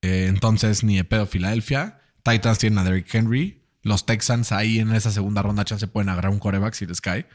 [0.02, 2.00] Eh, entonces, ni de pedo Filadelfia.
[2.22, 3.62] Titans tienen a Derrick Henry.
[3.82, 7.26] Los Texans ahí en esa segunda ronda chance pueden agarrar un coreback si les cae.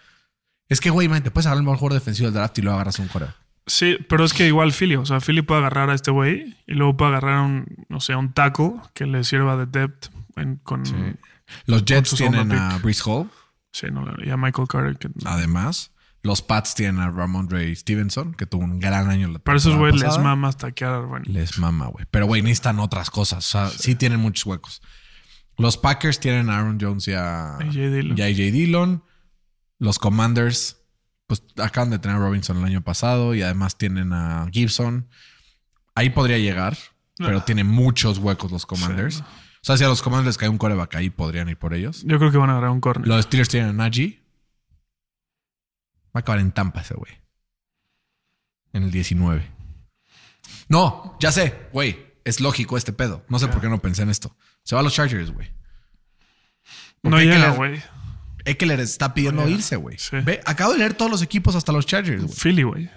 [0.67, 2.75] Es que, güey, man, te puedes agarrar el mejor jugador defensivo del draft y luego
[2.75, 3.35] agarras un coreback.
[3.67, 6.73] Sí, pero es que igual Philly, o sea, Philly puede agarrar a este güey y
[6.73, 10.85] luego puede agarrar un, no sé, un taco que le sirva de depth en- con.
[10.85, 10.95] Sí.
[11.65, 13.29] Los Jets tienen a Brees Hall.
[13.91, 14.97] no, y a Michael Carter.
[14.97, 15.91] Que, Además,
[16.23, 20.01] los Pats tienen a Ramondre Stevenson, que tuvo un gran año la para esos güeyes
[20.01, 21.05] les mama hackear.
[21.05, 22.05] Bueno, Les mama, güey.
[22.09, 23.39] Pero, güey, necesitan otras cosas.
[23.39, 23.95] O sea, sí.
[23.95, 24.81] tienen muchos huecos.
[25.57, 28.17] Los Packers tienen a Aaron Jones y a AJ Dillon.
[28.17, 29.03] y a AJ Dillon.
[29.79, 30.80] Los Commanders,
[31.31, 35.07] pues acaban de tener a Robinson el año pasado y además tienen a Gibson.
[35.95, 36.77] Ahí podría llegar,
[37.15, 37.45] pero Ah.
[37.45, 39.15] tiene muchos huecos los Commanders.
[39.15, 39.21] Sí.
[39.23, 42.03] O sea, si a los Commanders les cae un coreback ahí, podrían ir por ellos.
[42.05, 43.07] Yo creo que van a agarrar un corner.
[43.07, 44.21] Los Steelers tienen a Najee.
[46.13, 47.13] Va a acabar en Tampa ese güey.
[48.73, 49.49] En el 19.
[50.67, 52.11] No, ya sé, güey.
[52.25, 53.23] Es lógico este pedo.
[53.29, 54.35] No sé por qué no pensé en esto.
[54.63, 55.49] Se va a los Chargers, güey.
[57.03, 57.81] no llega, güey.
[58.45, 59.55] Eckler está pidiendo llega.
[59.55, 59.97] irse, güey.
[59.97, 60.17] Sí.
[60.45, 62.33] Acabo de leer todos los equipos hasta los Chargers, güey.
[62.35, 62.89] Philly, güey.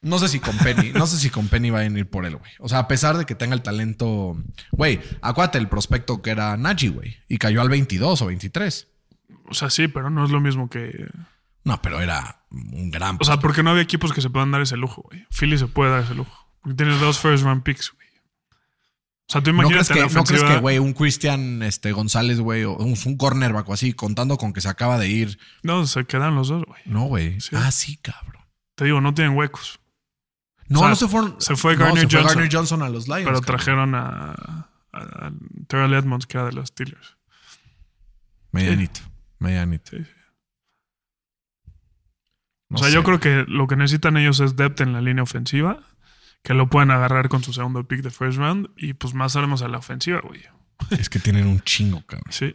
[0.00, 2.36] No sé si con Penny, no sé si con Penny va a ir por él,
[2.36, 2.52] güey.
[2.60, 4.36] O sea, a pesar de que tenga el talento,
[4.70, 8.88] güey, acuérdate el prospecto que era Najee, güey, y cayó al 22 o 23.
[9.46, 11.08] O sea, sí, pero no es lo mismo que.
[11.64, 13.18] No, pero era un gran.
[13.20, 15.26] O sea, porque no había equipos que se puedan dar ese lujo, güey.
[15.36, 16.48] Philly se puede dar ese lujo.
[16.62, 18.07] Porque tiene dos first round picks, güey.
[19.28, 21.92] O sea, tú ¿No imagínate crees, que, la ¿No crees que, güey, un Christian este,
[21.92, 25.38] González, güey, o un, un cornerback o así, contando con que se acaba de ir?
[25.62, 26.80] No, se quedan los dos, güey.
[26.86, 27.38] No, güey.
[27.40, 27.54] Sí.
[27.54, 28.42] Ah, sí, cabrón.
[28.74, 29.80] Te digo, no tienen huecos.
[30.68, 31.36] No, O sea, no se fueron.
[31.40, 32.36] se fue no, Gardner se fue Johnson.
[32.36, 33.24] Gardner Johnson a los Lions.
[33.24, 33.44] Pero cabrón.
[33.44, 34.30] trajeron a,
[34.92, 35.32] a, a
[35.66, 37.18] Terrell Edmonds, que era de los Steelers.
[38.52, 39.00] Medianito.
[39.40, 39.90] Medianito.
[39.90, 40.10] Sí, sí.
[42.70, 42.94] No o sea, sé.
[42.94, 45.80] yo creo que lo que necesitan ellos es depth en la línea ofensiva,
[46.42, 49.62] que lo pueden agarrar con su segundo pick de first round y pues más armas
[49.62, 50.42] a la ofensiva, güey.
[50.90, 52.30] Es que tienen un chingo, cabrón.
[52.30, 52.54] Sí.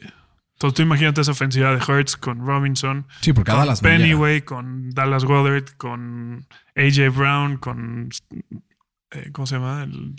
[0.53, 3.89] Entonces tú imagínate esa ofensiva de Hurts con Robinson, Sí, porque a con Dallas no
[3.89, 4.15] Penny, llega.
[4.17, 8.09] güey, con Dallas Goddard, con AJ Brown, con
[9.11, 9.83] eh, ¿cómo se llama?
[9.83, 10.15] El,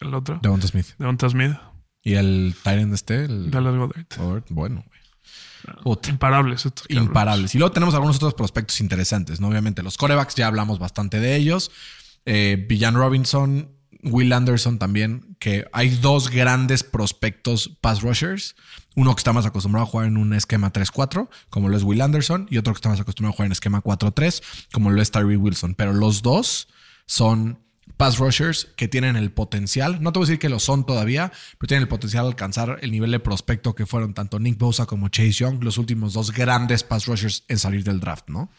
[0.00, 0.38] el otro.
[0.42, 0.86] Devonta Smith.
[0.98, 1.52] Devonta Smith,
[2.02, 4.06] Y el Tyrant este, el Dallas Goddard.
[4.18, 4.94] Howard, bueno, güey.
[5.82, 6.10] Puta.
[6.10, 6.86] Imparables estos.
[6.90, 7.54] Imparables.
[7.54, 9.48] Y luego tenemos algunos otros prospectos interesantes, ¿no?
[9.48, 11.70] Obviamente, los corebacks, ya hablamos bastante de ellos.
[12.26, 13.70] Eh, Robinson,
[14.02, 18.54] Will Anderson también, que hay dos grandes prospectos pass rushers.
[18.96, 22.02] Uno que está más acostumbrado a jugar en un esquema 3-4, como lo es Will
[22.02, 25.10] Anderson, y otro que está más acostumbrado a jugar en esquema 4-3, como lo es
[25.10, 25.74] Tyree Wilson.
[25.74, 26.68] Pero los dos
[27.06, 27.63] son
[27.96, 31.32] pass rushers que tienen el potencial, no te voy a decir que lo son todavía,
[31.58, 34.86] pero tienen el potencial de alcanzar el nivel de prospecto que fueron tanto Nick Bosa
[34.86, 38.50] como Chase Young, los últimos dos grandes pass rushers en salir del draft, ¿no?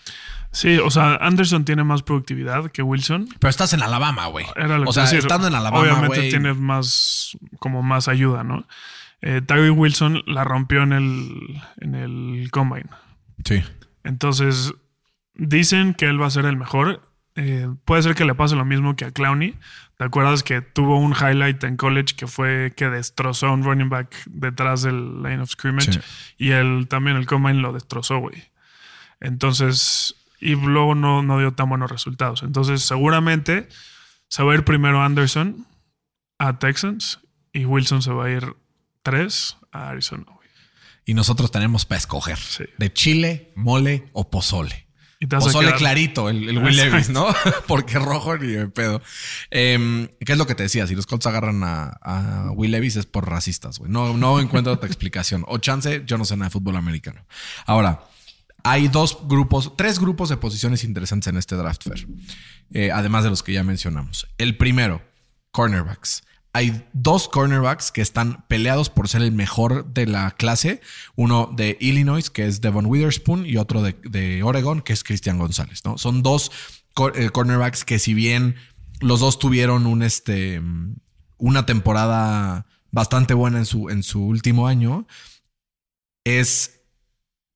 [0.52, 3.28] Sí, o sea, Anderson tiene más productividad que Wilson.
[3.40, 4.46] Pero estás en Alabama, güey.
[4.86, 5.20] O sea, decir.
[5.20, 6.30] estando en Alabama, Obviamente güey.
[6.30, 8.66] tiene más, como más ayuda, ¿no?
[9.22, 12.90] Eh, Tyree Wilson la rompió en el, en el combine.
[13.44, 13.64] Sí.
[14.04, 14.74] Entonces,
[15.34, 17.02] dicen que él va a ser el mejor.
[17.36, 19.56] Eh, puede ser que le pase lo mismo que a Clowney.
[19.98, 23.90] ¿Te acuerdas que tuvo un highlight en college que fue que destrozó a un running
[23.90, 25.94] back detrás del line of scrimmage?
[25.94, 26.00] Sí.
[26.38, 28.44] Y él también el combine lo destrozó, güey.
[29.20, 32.44] Entonces, y luego no, no dio tan buenos resultados.
[32.44, 33.68] Entonces, seguramente
[34.28, 35.66] se va a ir primero Anderson
[36.40, 37.20] a Texans
[37.54, 38.56] y Wilson se va a ir
[39.02, 40.50] tres a Arizona, güey.
[41.06, 42.38] Y nosotros tenemos para escoger.
[42.38, 42.66] Sí.
[42.78, 44.85] De chile, mole o pozole.
[45.20, 46.76] Y te Pozole quedar- clarito, el, el Will.
[46.76, 47.28] Levis, ¿no?
[47.68, 49.02] Porque rojo ni de pedo.
[49.50, 50.86] Em, ¿Qué es lo que te decía?
[50.88, 53.90] Si los Colts agarran a, a Will Levis es por racistas, güey.
[53.92, 55.44] No, no encuentro otra explicación.
[55.48, 57.26] O chance, yo no sé nada de fútbol americano.
[57.66, 58.04] Ahora,
[58.64, 62.08] hay dos grupos, tres grupos de posiciones interesantes en este draft fair.
[62.74, 64.28] Eh, además de los que ya mencionamos.
[64.38, 65.02] El primero,
[65.52, 66.24] cornerbacks.
[66.56, 70.80] Hay dos cornerbacks que están peleados por ser el mejor de la clase.
[71.18, 75.38] Uno de Illinois, que es Devon Witherspoon, y otro de, de Oregon, que es Cristian
[75.38, 75.82] González.
[75.84, 75.98] ¿no?
[75.98, 76.54] Son dos
[77.16, 78.56] eh, cornerbacks que si bien
[79.02, 80.62] los dos tuvieron este,
[81.38, 85.08] una temporada bastante buena en su, en su último año,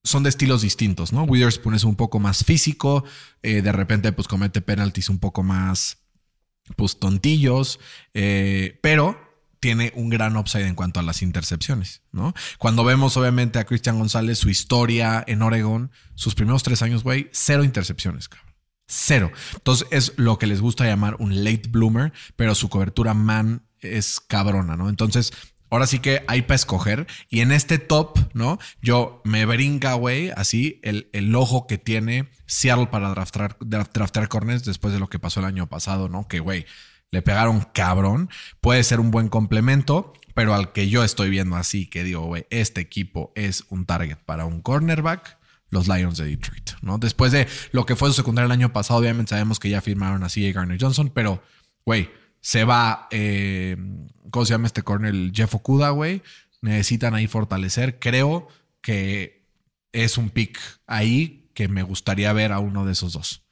[0.04, 1.24] son de estilos distintos, ¿no?
[1.24, 3.06] Witherspoon es un poco más físico,
[3.44, 5.99] eh, de repente pues comete penalties un poco más
[6.76, 7.80] pues tontillos,
[8.14, 9.20] eh, pero
[9.60, 12.34] tiene un gran upside en cuanto a las intercepciones, ¿no?
[12.58, 17.30] Cuando vemos obviamente a Cristian González, su historia en Oregon, sus primeros tres años, güey,
[17.34, 18.56] cero intercepciones, cabrón.
[18.88, 19.32] Cero.
[19.54, 24.20] Entonces es lo que les gusta llamar un late bloomer, pero su cobertura man es
[24.20, 24.90] cabrona, ¿no?
[24.90, 25.32] Entonces,
[25.70, 27.08] ahora sí que hay para escoger.
[27.30, 28.60] Y en este top, ¿no?
[28.82, 34.64] Yo me brinca, güey, así el, el, ojo que tiene Seattle para draftar, draftar corners
[34.66, 36.28] después de lo que pasó el año pasado, ¿no?
[36.28, 36.66] Que, güey,
[37.12, 38.30] le pegaron cabrón.
[38.62, 42.46] Puede ser un buen complemento, pero al que yo estoy viendo así, que digo, güey,
[42.50, 45.40] este equipo es un target para un cornerback
[45.72, 46.98] los Lions de Detroit, ¿no?
[46.98, 50.24] Después de lo que fue su secundaria el año pasado, obviamente sabemos que ya firmaron
[50.24, 51.44] a Garner Johnson, pero,
[51.86, 52.10] güey,
[52.42, 53.78] se va, eh,
[54.32, 55.32] ¿cómo se llama este corner?
[55.34, 56.22] Jeff Okuda, güey.
[56.62, 58.00] Necesitan ahí fortalecer.
[58.00, 58.48] Creo
[58.82, 59.46] que
[59.92, 63.44] es un pick ahí que me gustaría ver a uno de esos dos.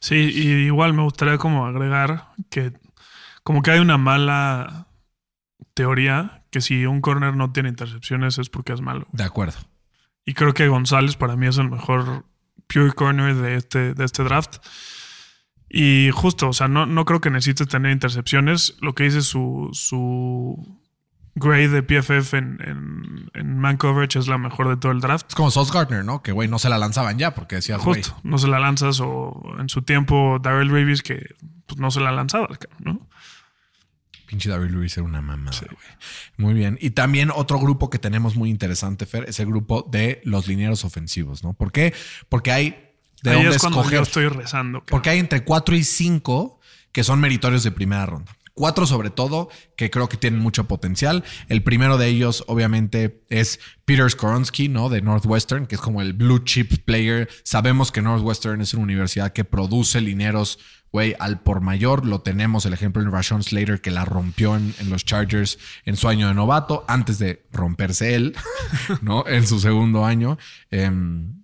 [0.00, 2.72] Sí, y igual me gustaría como agregar que
[3.42, 4.88] como que hay una mala
[5.74, 9.06] teoría que si un corner no tiene intercepciones es porque es malo.
[9.12, 9.58] De acuerdo.
[10.24, 12.26] Y creo que González para mí es el mejor
[12.66, 14.58] pure corner de este, de este draft.
[15.74, 18.76] Y justo, o sea, no, no creo que necesites tener intercepciones.
[18.82, 20.78] Lo que dice su, su
[21.34, 25.30] grade de PFF en, en, man coverage es la mejor de todo el draft.
[25.30, 26.22] Es como Sauce Gardner, ¿no?
[26.22, 29.00] Que, güey, no se la lanzaban ya porque decías, Justo, no se la lanzas.
[29.00, 33.08] O en su tiempo, Darrell Reeves, que pues, no se la lanzaba, ¿no?
[34.26, 35.78] Pinche David Luis era una mamada, güey.
[36.36, 36.76] Muy bien.
[36.82, 40.84] Y también otro grupo que tenemos muy interesante, Fer, es el grupo de los linieros
[40.84, 41.54] ofensivos, ¿no?
[41.54, 41.94] ¿Por qué?
[42.28, 42.81] Porque hay
[43.22, 44.84] de Ahí es cuando yo estoy rezando.
[44.86, 46.60] Porque hay entre 4 y 5
[46.92, 48.36] que son meritorios de primera ronda.
[48.54, 51.24] Cuatro sobre todo que creo que tienen mucho potencial.
[51.48, 54.90] El primero de ellos obviamente es Peter Skoronsky, ¿no?
[54.90, 57.30] De Northwestern, que es como el blue chip player.
[57.44, 60.58] Sabemos que Northwestern es una universidad que produce lineros
[60.92, 62.06] güey, al por mayor.
[62.06, 66.08] Lo tenemos el ejemplo en Rashon Slater que la rompió en, los Chargers en su
[66.08, 68.36] año de novato, antes de romperse él,
[69.00, 69.26] ¿no?
[69.26, 70.38] En su segundo año.
[70.70, 71.41] Em,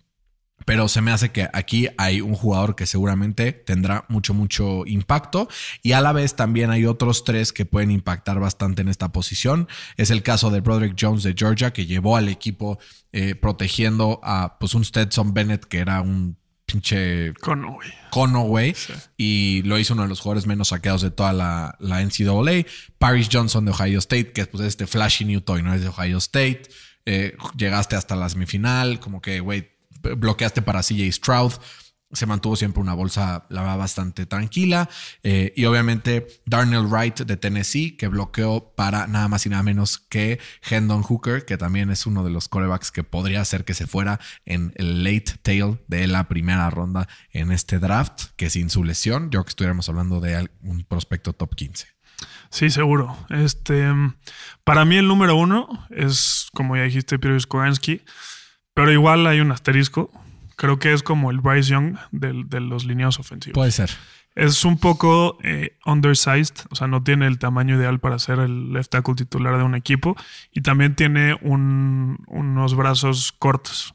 [0.68, 5.48] pero se me hace que aquí hay un jugador que seguramente tendrá mucho, mucho impacto
[5.82, 9.66] y a la vez también hay otros tres que pueden impactar bastante en esta posición.
[9.96, 12.78] Es el caso de Broderick Jones de Georgia, que llevó al equipo
[13.12, 17.32] eh, protegiendo a pues, un Stetson Bennett, que era un pinche
[18.10, 18.76] cono, güey.
[19.16, 22.66] Y lo hizo uno de los jugadores menos saqueados de toda la, la NCAA.
[22.98, 25.72] Paris Johnson de Ohio State, que es pues, este flashy new toy, ¿no?
[25.72, 26.64] Es de Ohio State.
[27.06, 31.52] Eh, llegaste hasta la semifinal, como que, güey, bloqueaste para CJ Stroud
[32.12, 34.88] se mantuvo siempre una bolsa, la verdad, bastante tranquila.
[35.22, 39.98] Eh, y obviamente Darnell Wright de Tennessee, que bloqueó para nada más y nada menos
[39.98, 43.86] que Hendon Hooker, que también es uno de los corebacks que podría hacer que se
[43.86, 48.84] fuera en el late tail de la primera ronda en este draft, que sin su
[48.84, 51.86] lesión, yo que estuviéramos hablando de un prospecto top 15.
[52.50, 53.16] Sí, seguro.
[53.28, 53.92] Este,
[54.64, 58.02] para mí el número uno es, como ya dijiste, Peter Skoransky,
[58.78, 60.10] pero igual hay un asterisco
[60.58, 63.54] creo que es como el Bryce Young de, los lineados ofensivos.
[63.54, 63.90] Puede ser.
[64.34, 68.72] Es un poco eh, undersized, o sea, no tiene el tamaño ideal para ser el
[68.72, 70.16] left tackle titular de un equipo
[70.52, 73.94] y también tiene unos brazos cortos.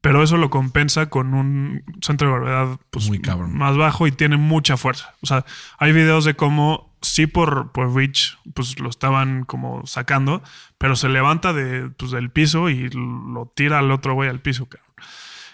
[0.00, 4.36] Pero eso lo compensa con un centro de gravedad pues, Muy más bajo y tiene
[4.36, 5.14] mucha fuerza.
[5.20, 5.44] O sea,
[5.78, 10.42] hay videos de cómo sí por, por Rich pues lo estaban como sacando,
[10.78, 14.66] pero se levanta de, pues, del piso y lo tira al otro güey al piso,
[14.66, 14.92] cabrón.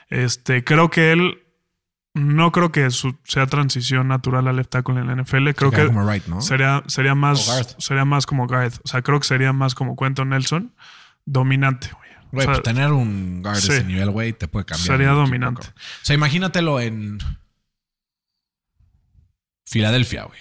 [0.09, 1.43] Este, creo que él
[2.15, 5.51] no creo que sea transición natural al left tackle en la NFL.
[5.51, 5.89] Creo que
[6.41, 8.81] sería, sería, más, sería más como Gareth.
[8.85, 10.75] O sea, creo que sería más como Cuento Nelson,
[11.25, 12.09] dominante, güey.
[12.31, 14.87] Güey, pues tener un guard de ese nivel, güey, te puede cambiar.
[14.87, 15.69] Sería dominante.
[15.69, 17.19] o sea, imagínatelo en
[19.69, 20.41] Filadelfia, güey.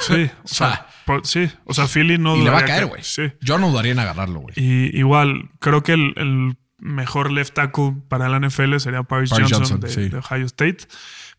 [0.00, 0.86] Sí, o sea,
[1.22, 1.50] sí.
[1.64, 3.02] O sea, Philly no y le va a caer, güey.
[3.02, 3.32] Sí.
[3.40, 4.54] Yo no dudaría en agarrarlo, güey.
[4.56, 10.16] Y igual, creo que el mejor left tackle para la NFL sería Paris, Johnson, de,
[10.16, 10.86] Ohio State.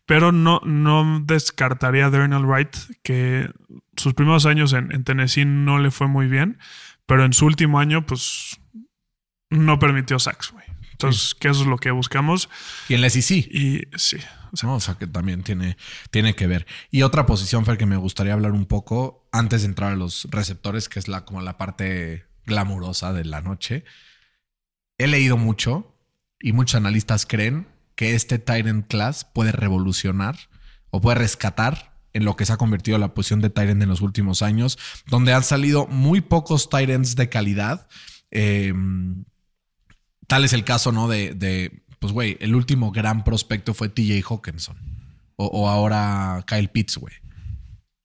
[0.06, 3.48] Pero no, no descartaría a Darnell Wright, que
[3.96, 6.58] sus primeros años en, Tennessee no le fue muy bien,
[7.06, 8.60] pero en su último año, pues
[9.50, 10.64] no permitió sacks, güey.
[10.92, 12.48] Entonces, que eso es lo que buscamos.
[12.88, 13.46] Y en la SEC.
[13.50, 14.18] Y sí.
[14.52, 15.76] O sea, que también tiene,
[16.10, 16.66] tiene que ver.
[16.90, 20.26] Y otra posición, Fer, que me gustaría hablar un poco antes de entrar a los
[20.30, 23.84] receptores, que es la, como la parte glamurosa de la noche
[25.00, 25.96] he leído mucho
[26.38, 30.36] y muchos analistas creen que este Tyrant Class puede revolucionar
[30.90, 34.02] o puede rescatar en lo que se ha convertido la posición de Tyrant en los
[34.02, 37.88] últimos años, donde han salido muy pocos Tyrants de calidad.
[38.30, 39.24] Em,
[40.26, 41.08] tal es el caso, ¿no?
[41.08, 44.76] De, pues, güey, el último gran prospecto fue TJ Hawkinson
[45.36, 47.14] o, ahora Kyle Pitts, güey.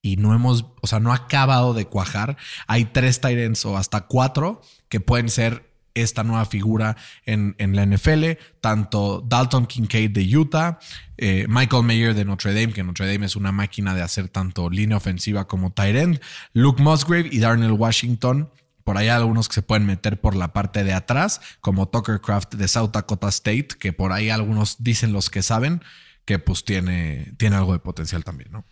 [0.02, 2.38] y no hemos, o sea, no ha acabado de cuajar.
[2.68, 7.86] Hay tres Tyrants o hasta cuatro que pueden ser esta nueva figura en, en la
[7.86, 10.78] NFL, tanto Dalton Kincaid de Utah,
[11.18, 14.70] eh, Michael Mayer de Notre Dame, que Notre Dame es una máquina de hacer tanto
[14.70, 16.22] línea ofensiva como tight end,
[16.54, 18.50] Luke Musgrave y Darnell Washington.
[18.86, 22.21] Por ahí hay algunos que se pueden meter por la parte de atrás, como Tucker
[22.21, 25.82] Craft de South Dakota State, que por ahí algunos dicen los que saben
[26.24, 28.63] que pues tiene, tiene algo de potencial también, ¿no?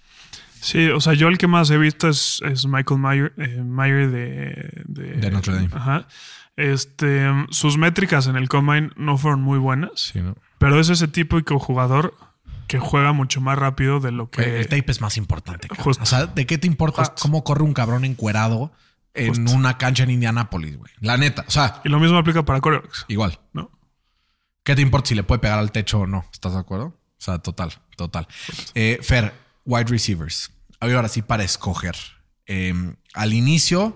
[0.62, 4.10] Sí, o sea, yo el que más he visto es, es Michael Mayer, eh, Mayer
[4.12, 5.70] de, de, De Notre Dame.
[5.74, 6.08] Ajá.
[6.56, 10.36] Este, sus métricas en el Combine no fueron muy buenas, Sí, ¿no?
[10.60, 12.16] pero es ese tipo de jugador
[12.68, 14.60] que juega mucho más rápido de lo que...
[14.62, 15.68] el tape es más importante.
[15.78, 16.04] Justo.
[16.04, 17.16] O sea, ¿de qué te importa Justo.
[17.22, 18.72] cómo corre un cabrón encuerado
[19.14, 19.52] en Justo.
[19.58, 20.92] una cancha en Indianápolis, güey?
[21.00, 23.40] La neta, o sea, Y lo mismo aplica para corebacks, igual.
[23.54, 23.72] ¿no?
[24.64, 26.26] ¿Qué te importa si le puede pegar al techo o no?
[26.32, 26.86] ¿Estás de acuerdo?
[26.86, 28.28] O sea, total, total.
[28.76, 29.34] Eh, Fer,
[29.66, 30.52] wide receivers.
[30.80, 31.96] Había ahora sí para escoger.
[32.46, 32.74] Eh,
[33.14, 33.96] al inicio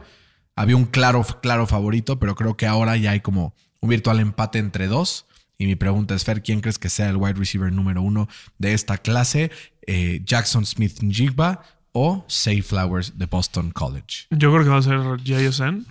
[0.55, 4.59] había un claro, claro favorito, pero creo que ahora ya hay como un virtual empate
[4.59, 5.25] entre dos.
[5.57, 8.27] Y mi pregunta es, Fer, ¿quién crees que sea el wide receiver número uno
[8.57, 9.51] de esta clase?
[9.87, 14.25] Eh, Jackson Smith Njigba o Say Flowers de Boston College.
[14.29, 15.85] Yo creo que va a ser JSN.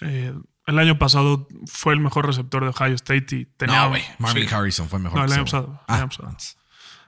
[0.00, 0.32] Eh,
[0.66, 3.82] el año pasado fue el mejor receptor de Ohio State y tenía...
[3.82, 4.02] No, güey.
[4.18, 4.54] Marvin sí.
[4.54, 5.18] Harrison fue mejor.
[5.18, 6.36] No, el año pasado, el Ah, año pasado.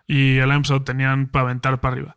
[0.07, 2.17] y el año pasado tenían para aventar para arriba.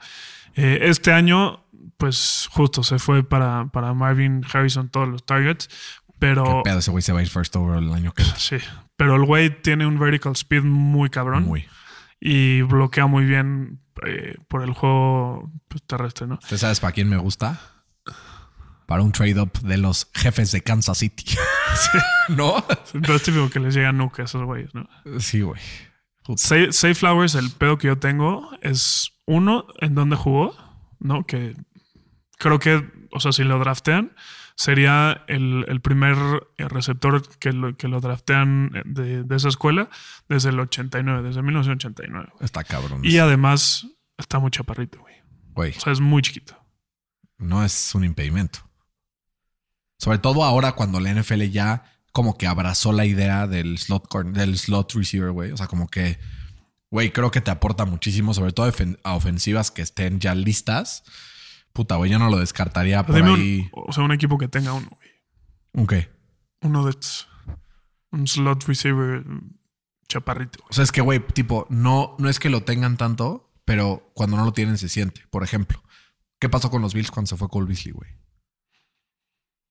[0.56, 1.63] Eh, este año,
[1.98, 6.90] pues justo se fue para, para Marvin Harrison todos los targets, Qué pero pedo, ese
[6.92, 8.40] güey se va a ir first over el año que viene.
[8.40, 8.58] sí,
[8.96, 11.66] pero el güey tiene un vertical speed muy cabrón Muy.
[12.20, 16.40] y bloquea muy bien eh, por el juego pues, terrestre, ¿no?
[16.48, 17.60] ¿Tú sabes para quién me gusta?
[18.86, 21.36] Para un trade-up de los jefes de Kansas City.
[22.30, 22.64] ¿No?
[22.94, 24.88] Pero es típico que les llega nuca a esos güeyes, ¿no?
[25.20, 25.62] Sí, güey.
[26.36, 30.56] Say, Say Flowers, el pedo que yo tengo es uno en donde jugó,
[31.00, 31.26] ¿no?
[31.26, 31.56] Que
[32.38, 34.14] creo que, o sea, si lo draftean,
[34.58, 36.17] sería el, el primer
[36.58, 39.89] eh, receptor que lo, que lo draftean de, de esa escuela
[40.28, 42.30] desde el 89, desde 1989.
[42.34, 42.43] güey.
[42.46, 43.02] Está cabrón.
[43.06, 45.15] Y además está muy chaparrito, güey.
[45.54, 46.58] Güey, O sea, es muy chiquito.
[47.38, 48.60] no es un impedimento.
[50.00, 54.34] Sobre todo ahora cuando la NFL ya como que abrazó la idea del slot, corner-
[54.34, 55.52] del slot receiver, güey.
[55.52, 56.17] O sea, como que,
[56.89, 58.72] güey, creo que te aporta muchísimo, sobre todo
[59.04, 61.04] a ofensivas que estén ya listas.
[61.78, 63.70] Puta, güey, yo no lo descartaría por Dime un- ahí.
[63.72, 65.10] o sea, un equipo que tenga uno, güey.
[65.74, 66.10] ¿Un qué?
[66.62, 67.28] Uno de estos.
[68.12, 69.24] Un slot receiver
[70.08, 70.58] chaparrito.
[70.60, 70.70] güey.
[70.72, 74.38] O sea, es que, güey, tipo, no, no es que lo tengan tanto, pero cuando
[74.38, 75.22] no lo tienen se siente.
[75.30, 75.84] Por ejemplo,
[76.40, 78.10] ¿qué pasó con los Bills cuando se fue Cole Beasley, güey?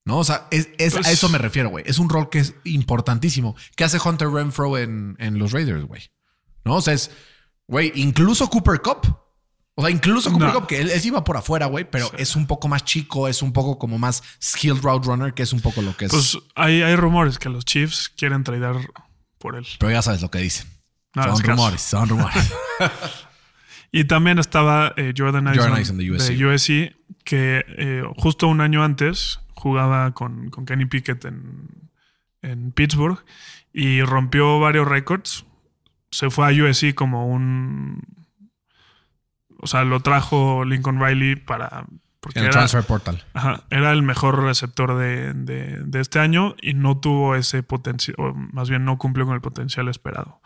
[0.05, 1.83] No, o sea, es, es- Pues- a eso me refiero, güey.
[1.89, 3.57] Es un rol que es importantísimo.
[3.75, 6.03] ¿Qué hace Hunter Renfro en, en los Raiders, güey?
[6.65, 7.11] No, o sea, es,
[7.67, 9.26] güey, incluso Cooper Cup.
[9.79, 10.67] O sea, incluso Cooper No.
[10.67, 13.53] Que él, él iba por afuera, güey, pero es un poco más chico, es un
[13.53, 16.11] poco como más skilled route runner, que es un poco lo que es.
[16.11, 18.77] Pues hay, hay rumores que los Chiefs quieren tradear
[19.39, 19.67] por él.
[19.79, 20.67] pero ya sabes lo que dicen.
[21.15, 22.53] No son rumores, son rumores.
[23.93, 26.33] Y también estaba eh, Jordan Addison, Jordan Addison de USC.
[26.45, 31.91] USC, que eh, justo un año antes jugaba con, con Kenny Pickett en,
[32.43, 33.25] en Pittsburgh
[33.73, 35.47] y rompió varios récords.
[36.11, 38.03] Se fue a USC como un...
[39.61, 41.87] O sea, lo trajo Lincoln Riley para...
[42.21, 43.23] Porque el era, transfer portal.
[43.35, 48.17] ajá, era el mejor receptor de, de- de este año y no tuvo ese potencial,
[48.19, 50.41] o más bien no cumplió con el potencial esperado.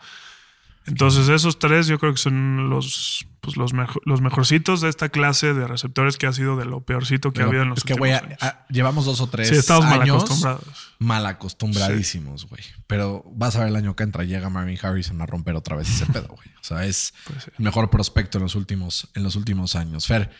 [0.87, 5.09] Entonces, esos tres yo creo que son los, pues, los, mejo- los mejorcitos de esta
[5.09, 7.77] clase de receptores que ha sido de lo peorcito que Pero ha habido en los
[7.77, 8.37] es que, últimos años.
[8.41, 10.93] a- llevamos dos o tres sí, estamos mal años acostumbrados.
[10.97, 12.63] mal acostumbradísimos, güey.
[12.87, 15.87] Pero vas a ver el año que entra, llega Marvin Harrison a romper otra vez
[15.89, 16.47] ese pedo, güey.
[16.59, 17.51] O sea, es Pues sí.
[17.57, 20.07] el mejor prospecto en los últimos, en los últimos años.
[20.07, 20.31] Fer,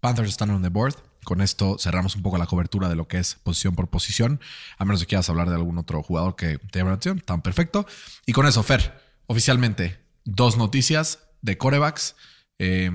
[0.00, 0.94] Panthers están on the board.
[1.24, 4.40] Con esto cerramos un poco la cobertura de lo que es posición por posición.
[4.78, 7.20] A menos que quieras hablar de algún otro jugador que te llame la atención.
[7.20, 7.84] Tan perfecto.
[8.26, 12.16] Y con eso, Fer, oficialmente, dos noticias de corebacks.
[12.58, 12.90] Eh,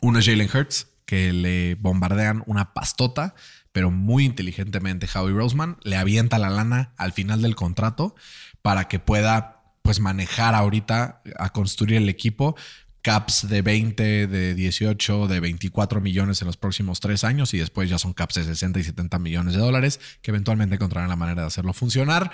[0.00, 3.34] uno es Jalen Hurts, que le bombardean una pastota,
[3.72, 8.14] pero muy inteligentemente Howie Roseman le avienta la lana al final del contrato
[8.62, 12.56] para que pueda pues manejar ahorita a construir el equipo
[13.02, 17.88] caps de 20, de 18, de 24 millones en los próximos tres años y después
[17.88, 21.42] ya son caps de 60 y 70 millones de dólares que eventualmente encontrarán la manera
[21.42, 22.30] de hacerlo funcionar.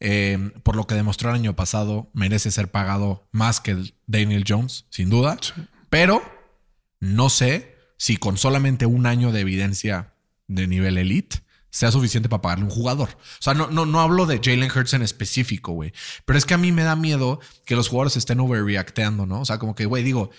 [0.00, 4.44] Eh, por lo que demostró el año pasado, merece ser pagado más que el Daniel
[4.46, 5.38] Jones, sin duda.
[5.90, 6.22] Pero
[7.00, 10.14] no sé si con solamente un año de evidencia
[10.48, 13.10] de nivel elite sea suficiente para pagarle un jugador.
[13.10, 15.92] O sea, no, no, no hablo de Jalen Hurts en específico, güey.
[16.24, 19.40] Pero es que a mí me da miedo que los jugadores estén overreacteando, ¿no?
[19.40, 20.30] O sea, como que, güey, digo,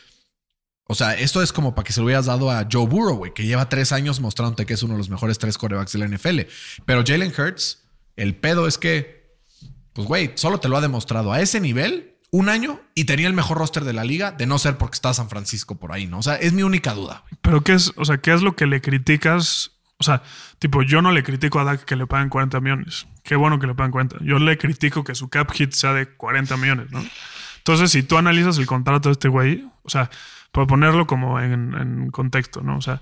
[0.87, 3.33] O sea, esto es como para que se lo hubieras dado a Joe Burrow, güey,
[3.33, 6.07] que lleva tres años mostrándote que es uno de los mejores tres corebacks de la
[6.07, 6.41] NFL.
[6.85, 7.83] Pero Jalen Hurts,
[8.17, 9.20] el pedo es que,
[9.93, 13.33] pues, güey, solo te lo ha demostrado a ese nivel un año y tenía el
[13.33, 16.19] mejor roster de la liga, de no ser porque está San Francisco por ahí, ¿no?
[16.19, 17.23] O sea, es mi única duda.
[17.41, 19.71] Pero ¿qué es, o sea, qué es lo que le criticas?
[19.97, 20.23] O sea,
[20.57, 23.05] tipo, yo no le critico a Dak que le paguen 40 millones.
[23.23, 24.17] Qué bueno que le paguen 40.
[24.21, 27.03] Yo le critico que su cap hit sea de 40 millones, ¿no?
[27.57, 30.09] Entonces, si tú analizas el contrato de este güey, o sea,
[30.51, 32.77] para ponerlo como en, contexto, ¿no?
[32.77, 33.01] O sea,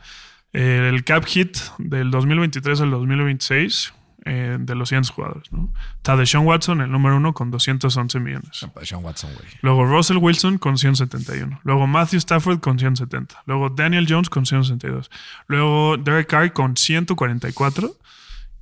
[0.52, 3.94] el cap hit del 2023 al 2026
[4.26, 5.70] eh, de los 100 jugadores, ¿no?
[5.98, 8.66] Está de Sean Watson, el número uno, con 211 millones.
[8.84, 9.48] Sean Watson, güey.
[9.62, 11.62] Luego Russell Wilson con 171.
[11.64, 13.44] Luego Matthew Stafford con 170.
[13.46, 15.10] Luego Daniel Jones con 162.
[15.48, 17.96] Luego Derek Carr con 144.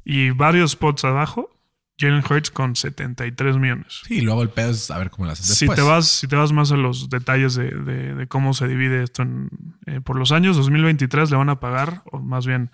[0.09, 1.49] Y varios spots abajo,
[1.99, 4.03] Jalen Hurts con 73 millones.
[4.07, 5.75] Sí, y luego el pedo es a ver cómo lo haces Si después.
[5.75, 9.03] te, vas, si te vas más a los detalles de, de- de cómo se divide
[9.03, 9.49] esto en,
[9.85, 12.71] eh, por los años, 2023 le van a pagar, o más bien,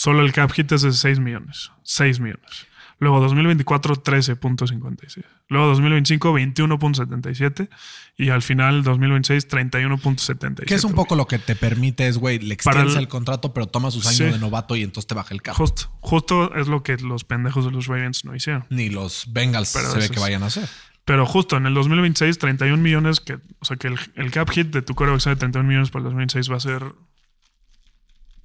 [0.00, 1.70] solo el cap hit es de 6 millones.
[1.82, 2.66] 6 millones.
[3.00, 5.24] Luego 2024, 13.56.
[5.48, 7.68] Luego 2025, 21.77.
[8.16, 10.64] Y al final, 2026, 31.77.
[10.66, 13.08] Que es un poco lo que te permite es, güey, le Para extiendes el- el...
[13.08, 14.24] contrato, pero toma sus años Sí.
[14.24, 15.54] de novato y entonces te baja el cap.
[15.56, 18.64] Justo, justo es lo que los pendejos de los Ravens no hicieron.
[18.70, 20.66] Ni los Bengals Pero se ve que vayan a hacer.
[21.06, 24.68] Pero justo en el 2026, 31 millones, que, o sea que el, el cap hit
[24.68, 26.84] de tu coreback sea de 31 millones para el 2026 va a ser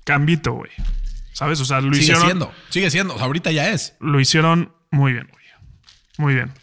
[0.05, 0.71] cambito, güey.
[1.35, 1.59] ¿Sabes?
[1.59, 3.13] O sea, lo Sigue hicieron, siendo, sigue siendo.
[3.13, 3.97] O sea, ahorita ya es.
[3.99, 5.43] lo hicieron muy bien, güey.
[6.17, 6.53] Muy bien.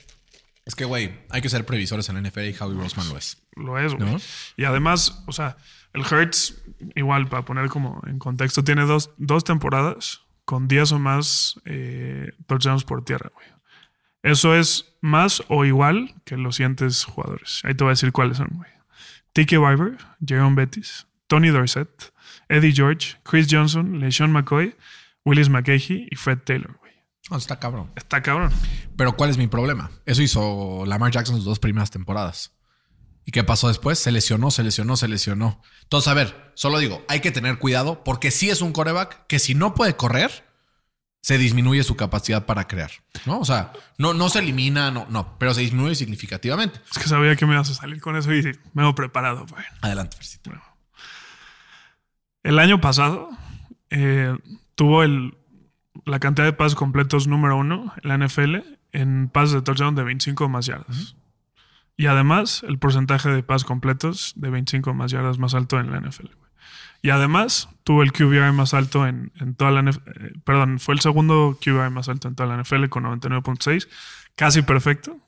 [0.65, 3.37] Es que, güey, hay que ser previsores en la NFL y Howie Roseman lo es.
[3.55, 4.11] Lo es, güey.
[4.11, 4.19] ¿No?
[4.57, 5.59] Y además, o sea,
[5.93, 6.63] el Hertz,
[6.95, 12.33] igual, para poner como en contexto, tiene dos, dos temporadas con 10 o más eh,
[12.47, 13.47] touchdowns por tierra, güey.
[14.23, 17.61] Eso es más o igual que los siguientes jugadores.
[17.65, 18.71] Ahí te voy a decir cuáles son, güey.
[19.35, 22.11] Tiki Wyver, Jerome Bettis, Tony Dorsett,
[22.53, 24.77] Eddie George, Chris Johnson, LeSean McCoy,
[25.25, 26.93] Willis McKay y Fred Taylor, güey.
[27.39, 27.91] Está cabrón.
[27.97, 28.53] Está cabrón.
[28.97, 29.91] Pero ¿cuál es mi problema?
[30.05, 32.53] Eso hizo Lamar Jackson sus dos primeras temporadas.
[33.25, 33.99] ¿Y qué pasó después?
[33.99, 35.63] Se lesionó, se lesionó, se lesionó.
[35.85, 39.39] Entonces, a ver, solo digo, hay que tener cuidado porque sí es un coreback que
[39.39, 40.45] si no puede correr,
[41.23, 42.91] se disminuye su capacidad para crear.
[43.25, 43.39] ¿No?
[43.39, 46.81] O sea, no, no se elimina, no, no, pero se disminuye significativamente.
[46.91, 48.43] Es que sabía que me ibas a salir con eso y
[48.75, 49.47] me he preparado.
[49.81, 50.51] Adelante, Fercito.
[52.43, 53.29] El año pasado
[53.91, 54.37] eh,
[54.75, 58.57] tuvo la cantidad de pases completos número uno en la NFL
[58.93, 61.17] en pases de touchdown de 25 o más yardas.
[61.97, 65.93] Y además, el porcentaje de pases completos de 25 o más yardas más alto en
[65.93, 66.29] la NFL.
[67.03, 70.09] Y además, tuvo el QBR más alto en, en toda la NFL.
[70.09, 73.89] eh, perdón, fue el segundo QBR más alto en toda la NFL con 99.6.
[74.35, 75.19] Casi perfecto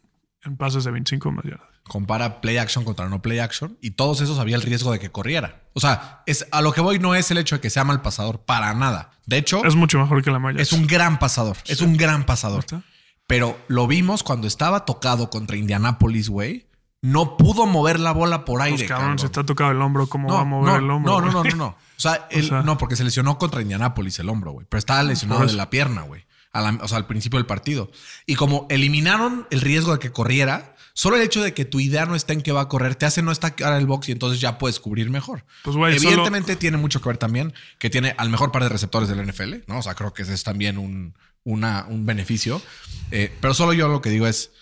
[0.45, 1.67] en pases de 25 o más yardas.
[1.85, 5.11] Compara play action contra no play action y todos esos había el riesgo de que
[5.11, 5.63] corriera.
[5.75, 8.01] O sea, es, a lo que voy no es el hecho de que sea mal
[8.03, 9.11] pasador, para nada.
[9.27, 10.61] De hecho, Es mucho mejor que la Maya.
[10.61, 11.57] es un gran pasador.
[11.67, 12.61] Es un gran pasador.
[12.61, 12.83] ¿Está?
[13.27, 16.67] Pero lo vimos cuando estaba tocado contra Indianapolis, güey.
[17.03, 18.79] No pudo mover la bola por aire.
[18.79, 19.19] Pues cabrón, cabrón.
[19.19, 21.13] se está tocado el hombro, ¿cómo no, va a mover no, el hombro?
[21.13, 21.67] No, no, no, no, no.
[21.67, 24.67] O sea, él- sea- no, porque se lesionó contra Indianapolis el hombro, güey.
[24.69, 26.25] Pero estaba lesionado Por de la pierna, güey.
[26.55, 27.91] A la- o sea, al principio del partido.
[28.27, 32.07] Y como eliminaron el riesgo de que corriera, solo el hecho de que tu idea
[32.07, 34.13] no está en que va a correr te hace no estar en el box y
[34.13, 35.45] entonces ya puedes cubrir mejor.
[35.65, 39.09] Pues, solo- Evidentemente tiene mucho que ver también que tiene al mejor par de receptores
[39.09, 39.79] del NFL, ¿no?
[39.79, 42.63] O sea, creo que ese es también un, una- un beneficio.
[43.11, 44.53] Eh, pero solo yo lo que digo es,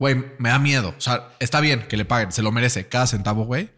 [0.00, 0.94] güey, me da miedo.
[0.98, 3.70] O sea, está bien que le paguen, se lo merece cada centavo, güey.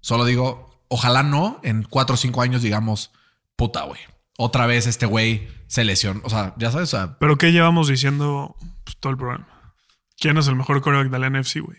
[0.00, 3.10] Solo digo, ojalá no en cuatro o cinco años digamos,
[3.56, 4.00] puta, güey.
[4.40, 6.20] Otra vez este güey se lesionó.
[6.22, 9.74] O sea, ya sabes, o sea, Pero ¿qué llevamos diciendo pues, todo el programa?
[10.16, 11.78] ¿Quién es el mejor quarterback de la NFC, güey?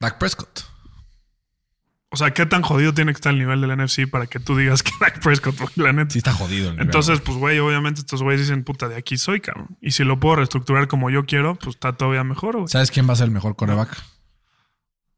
[0.00, 0.64] Dak Prescott.
[2.10, 4.40] O sea, ¿qué tan jodido tiene que estar el nivel de la NFC para que
[4.40, 6.10] tú digas que Dak Prescott, güey, la neta?
[6.10, 6.70] Sí está jodido.
[6.70, 9.78] el nivel, Entonces, pues, güey, obviamente estos güeyes dicen, puta, de aquí soy, cabrón.
[9.80, 12.68] Y si lo puedo reestructurar como yo quiero, pues está todavía mejor, güey.
[12.68, 13.96] ¿sabes quién va a ser el mejor coreback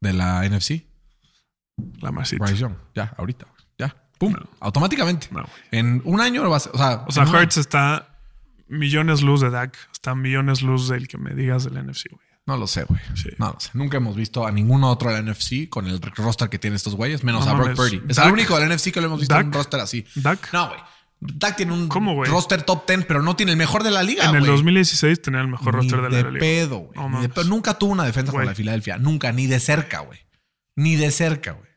[0.03, 0.84] de la NFC?
[2.03, 2.45] La masita.
[2.45, 2.74] Bryce Young.
[2.95, 3.47] Ya, ahorita.
[4.19, 4.33] Güey.
[4.33, 4.33] Pum.
[4.33, 4.49] No.
[4.61, 5.29] Automáticamente.
[5.31, 5.51] No, güey.
[5.73, 6.71] En un año lo vas a.
[6.73, 7.25] O sea, O sea.
[7.41, 8.19] Hertz está
[8.69, 12.27] millones luz de Dak, está millones luz del que me digas del NFC, güey.
[12.47, 13.01] No lo sé, güey.
[13.14, 13.31] Sí.
[13.39, 13.71] No lo sé.
[13.75, 16.95] Nunca hemos visto a ninguno otro de la NFC con el roster que tienen estos
[16.95, 17.75] güeyes, menos No a Brock.
[17.75, 18.03] Purdy.
[18.09, 20.07] Es el único de la NFC que lo hemos visto en un roster así.
[20.14, 20.81] Dak, No, güey.
[21.19, 22.31] Dak tiene un ¿Cómo, güey?
[22.31, 24.53] roster top 10, pero no tiene el mejor de la liga, en el güey.
[24.53, 26.41] 2016 tenía el mejor Ni roster de la liga.
[26.41, 26.93] pedo, güey.
[26.95, 27.45] No Ni de pedo.
[27.47, 28.43] Nunca tuvo una defensa Güey.
[28.43, 28.99] con la de Filadelfia.
[28.99, 30.21] Nunca, ni de cerca, güey.
[30.77, 31.69] Ni de cerca, güey.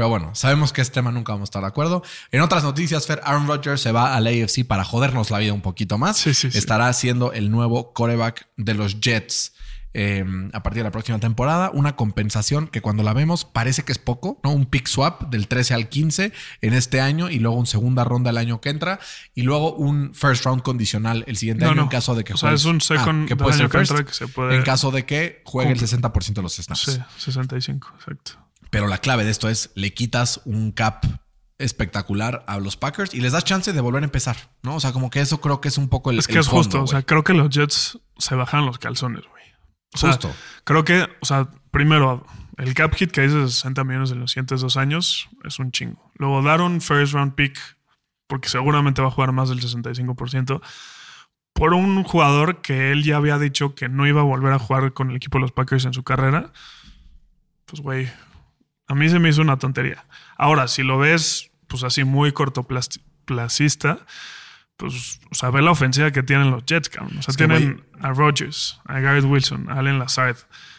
[0.00, 2.02] Pero bueno, sabemos que este tema nunca vamos a estar de acuerdo.
[2.32, 5.60] En otras noticias, Fer, Aaron Rodgers se va al AFC para jodernos la vida un
[5.60, 6.16] poquito más.
[6.16, 6.56] Sí, sí, sí.
[6.56, 9.52] Estará siendo el nuevo coreback de los Jets.
[9.92, 11.70] eh, a partir de la próxima temporada.
[11.74, 14.52] Una compensación que cuando la vemos parece que es poco, ¿no?
[14.52, 18.30] Un pick swap del 13 al 15 en este año y luego un segunda ronda
[18.30, 19.00] el año que entra
[19.34, 21.82] y luego un first round condicional el siguiente No, año no.
[21.82, 23.62] en caso de que O sea, juegue- es un second Ah, que del puede año
[23.64, 26.42] ser que first, entra que se puede- en caso de que juegue el 60% de
[26.42, 26.80] los snaps.
[26.82, 28.32] Sí, 65, exacto.
[28.70, 31.04] Pero la clave de esto es le quitas un cap
[31.58, 34.76] espectacular a los Packers y les das chance de volver a empezar, ¿no?
[34.76, 36.48] O sea, como que eso creo que es un poco el Es que el es
[36.48, 36.82] justo.
[36.82, 39.42] o sea, creo que los Jets se bajan los calzones, güey.
[39.92, 40.32] O sea, Justo.
[40.64, 42.24] Creo que, o sea, primero,
[42.56, 45.72] el cap hit que dice de 60 millones en los siguientes dos años es un
[45.72, 46.10] chingo.
[46.14, 47.58] Luego dar un first round pick,
[48.26, 50.62] porque seguramente va a jugar más del 65%,
[51.52, 54.92] por un jugador que él ya había dicho que no iba a volver a jugar
[54.92, 56.52] con el equipo de los Packers en su carrera.
[57.66, 58.08] Pues, güey,
[58.90, 60.04] a mí se me hizo una tontería.
[60.36, 64.00] Ahora, si lo ves, pues así muy cortoplacista,
[64.76, 67.16] pues, o sea, ve la ofensiva que tienen los Jets, cabrón.
[67.16, 70.38] O sea, Es que, tienen a Rodgers, a Garrett Wilson, a Allen Lazard,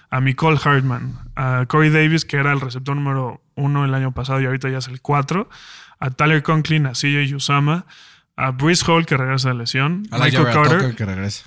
[0.10, 4.42] a Nicole Hartman, a Corey Davis, que era el receptor número uno el año pasado
[4.42, 5.50] y ahorita ya es el cuatro,
[5.98, 7.86] a Tyler Conklin, a CJ Usama,
[8.36, 10.80] a Brees Hall, que regresa de lesión, A Michael Carter.
[10.80, 11.46] Tucker que regresa.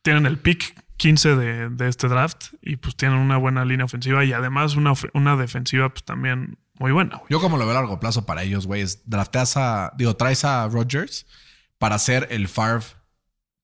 [0.00, 4.24] Tienen el pick 15 de, de este draft y pues tienen una buena línea ofensiva
[4.24, 7.20] y además una, una defensiva pues también muy buena.
[7.28, 10.44] Yo como lo veo a largo plazo para ellos, güey, es drafteas a, digo, traes
[10.44, 11.26] a Rodgers
[11.78, 12.84] para hacer el Favre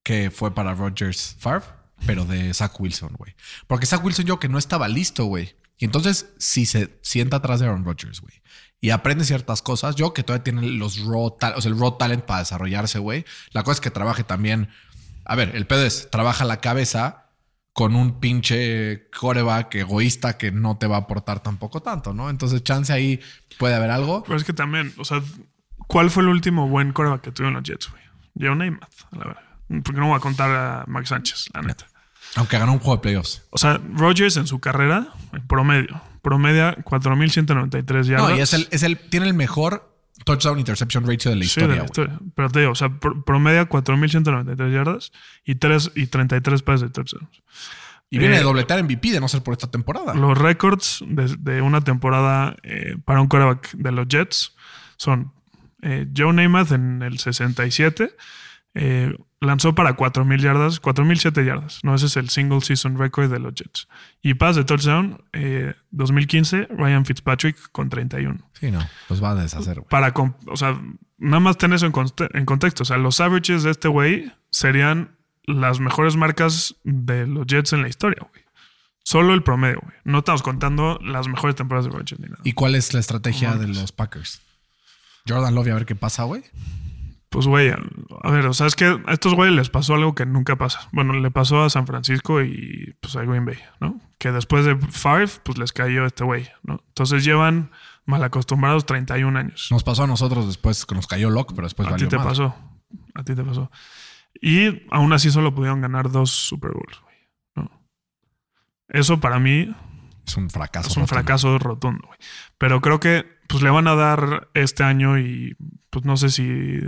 [0.03, 1.65] que fue para Rodgers Favre,
[2.07, 3.35] pero de Zach Wilson, güey.
[3.67, 5.55] Porque Zach Wilson yo que no estaba listo, güey.
[5.79, 8.35] Y entonces, si se sienta atrás de Aaron Rodgers, güey,
[8.81, 11.97] y aprende ciertas cosas, yo que todavía tiene los raw, tal- o sea, el raw
[11.99, 13.25] talent para desarrollarse, güey.
[13.53, 14.69] La cosa es que trabaje también.
[15.25, 17.22] A ver, el pedo es, trabaja la cabeza
[17.73, 22.29] con un pinche coreback egoísta que no te va a aportar tampoco tanto, ¿no?
[22.29, 23.21] Entonces, chance ahí
[23.59, 24.23] puede haber algo.
[24.25, 25.23] Pero es que también, o sea,
[25.87, 28.03] ¿cuál fue el último buen coreback que tuvieron los Jets, güey?
[28.35, 29.43] Namath, a la verdad.
[29.85, 31.87] Porque no voy a contar a Max Sánchez, la neta.
[32.37, 33.43] Aunque ganó un juego de playoffs.
[33.51, 38.29] O sea, Rodgers en su carrera, en promedio, promedia 4.193 yardas.
[38.29, 39.92] No, y es el, es el, tiene el mejor
[40.25, 41.87] touchdown interception ratio de la Sí, historia, de la güey.
[41.87, 42.19] historia.
[42.35, 45.13] Pero te digo, o sea, pro- promedia 4.193 yardas
[45.45, 47.43] y, 3, y 33 pases de touchdowns.
[48.11, 50.15] Y viene Eh, de dobletear MVP de no ser por esta temporada.
[50.15, 54.55] Los récords de, de una temporada eh, para un quarterback de los Jets
[54.99, 55.33] son
[55.81, 58.15] eh, Joe Namath en el 67
[58.75, 61.81] eh, lanzó para 4.000 yardas, 4.007 yardas.
[61.83, 63.89] No, ese es el single season record de los Jets.
[64.23, 68.39] Y pass de touchdown, eh, 2015, Ryan Fitzpatrick con 31.
[68.61, 69.89] Sí, no, los va a deshacer, güey.
[69.89, 70.15] Para,
[70.47, 70.81] o sea,
[71.19, 72.85] nada más ten eso en, conte- en contexto.
[72.85, 77.83] O sea, los averages de este güey serían las mejores marcas de los Jets en
[77.83, 78.43] la historia, güey.
[79.05, 79.97] Solo el promedio, güey.
[80.05, 82.41] No estamos contando las mejores temporadas de Rodgers ni nada.
[82.45, 84.41] ¿Y cuál es la estrategia No de los Packers?
[85.29, 86.45] Jordan Love, a ver qué pasa, güey.
[87.33, 87.79] Pues, güey, a
[88.23, 90.89] a ver, o sea, es que a estos güeyes les pasó algo que nunca pasa.
[90.93, 94.01] Bueno, le pasó a San Francisco y pues a Green Bay, ¿no?
[94.19, 96.85] Que después de Favre, pues les cayó este güey, ¿no?
[96.89, 97.71] Entonces llevan
[98.05, 99.69] mal acostumbrados 31 años.
[99.71, 102.17] Nos pasó a nosotros después que nos cayó Locke, pero después a ti valió te
[102.19, 102.29] madre.
[102.31, 102.55] pasó.
[103.15, 103.71] A ti te pasó.
[104.41, 107.17] Y aún así solo pudieron ganar dos Super Bowls, güey.
[107.57, 107.71] ¿no?
[108.89, 109.75] Eso para mí
[110.27, 110.89] Es un fracaso.
[110.89, 111.09] es un rotundo.
[111.23, 112.19] fracaso rotundo, güey.
[112.59, 115.55] Pero creo que pues le van a dar este año y
[115.91, 116.81] pues no sé si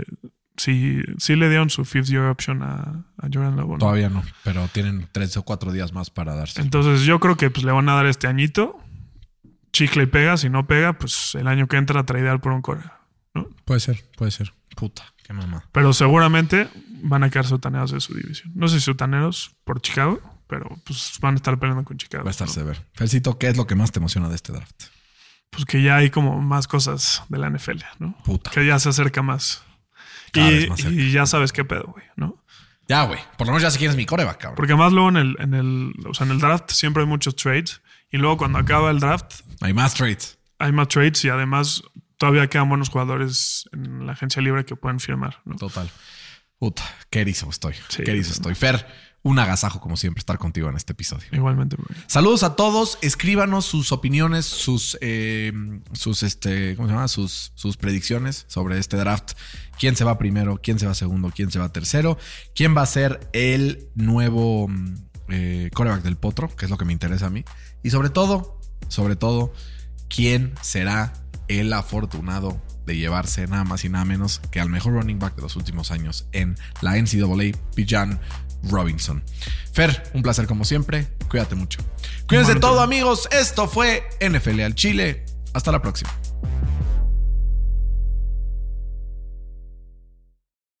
[0.57, 3.69] si, si le dieron su fifth year option a, a Jordan Love.
[3.71, 3.77] no.
[3.77, 6.61] Todavía no, pero tienen tres o cuatro días más para darse.
[6.61, 8.79] Entonces yo creo que pues le van a dar este añito.
[9.73, 10.37] Chicle y pega.
[10.37, 12.81] Si no pega, pues el año que entra a tradear por un core.
[13.65, 14.53] Puede ser, puede ser.
[14.75, 15.65] Puta, qué mamá.
[15.71, 16.69] Pero seguramente
[17.03, 18.53] van a quedar sotaneados de su división.
[18.55, 22.23] No sé si sotaneros por Chicago, pero pues van a estar peleando con Chicago.
[22.23, 22.53] Va a estar ¿no?
[22.53, 22.79] severo.
[22.93, 24.85] Felcito, ¿qué es lo que más te emociona de este draft?
[25.55, 28.15] Pues que ya hay como más cosas de la NFL, ¿no?
[28.23, 28.51] Puta.
[28.51, 29.63] Que ya se acerca más.
[30.33, 32.43] Y, más y ya sabes qué pedo, güey, ¿no?
[32.87, 33.19] Ya, güey.
[33.37, 34.55] Por lo menos ya sé quién es mi coreback, cabrón.
[34.57, 37.35] Porque más luego en el, en el, o sea, en el draft siempre hay muchos
[37.35, 37.81] trades.
[38.11, 40.37] Y luego cuando acaba el draft, Hay más trades.
[40.59, 41.81] hay más trades y además
[42.17, 45.55] todavía quedan buenos jugadores en la agencia libre que pueden firmar, ¿no?
[45.55, 45.89] Total.
[46.59, 47.73] Puta, qué erizo estoy.
[47.89, 48.03] Sí.
[48.03, 48.55] qué erizo estoy.
[48.55, 48.85] Fer,
[49.25, 51.25] un agasajo como siempre estar contigo en este episodio.
[51.31, 51.99] Igualmente, güey.
[52.05, 52.99] Saludos a todos.
[53.01, 55.51] Escríbanos sus opiniones, sus, eh,
[55.93, 57.07] sus, este, ¿cómo se llama?
[57.07, 59.31] Sus, sus predicciones sobre este draft.
[59.79, 60.59] ¿Quién se va primero?
[60.61, 61.31] ¿Quién se va segundo?
[61.35, 62.19] ¿Quién se va tercero?
[62.53, 64.69] ¿Quién va a ser el nuevo
[65.29, 66.55] eh, coreback del potro?
[66.55, 67.43] Que es lo que me interesa a mí.
[67.81, 68.59] Y sobre todo,
[68.89, 69.51] sobre todo,
[70.07, 71.13] ¿quién será
[71.47, 75.41] el afortunado de llevarse nada más y nada menos que al mejor running back de
[75.41, 78.19] los últimos años en la NCAA, Bijan
[78.69, 79.23] Robinson.
[79.73, 81.07] Fer, un placer como siempre.
[81.29, 81.79] Cuídate mucho.
[82.27, 82.59] Cuídense Igualmente.
[82.61, 83.27] todo, amigos.
[83.31, 85.25] Esto fue NFL al Chile.
[85.53, 86.11] Hasta la próxima.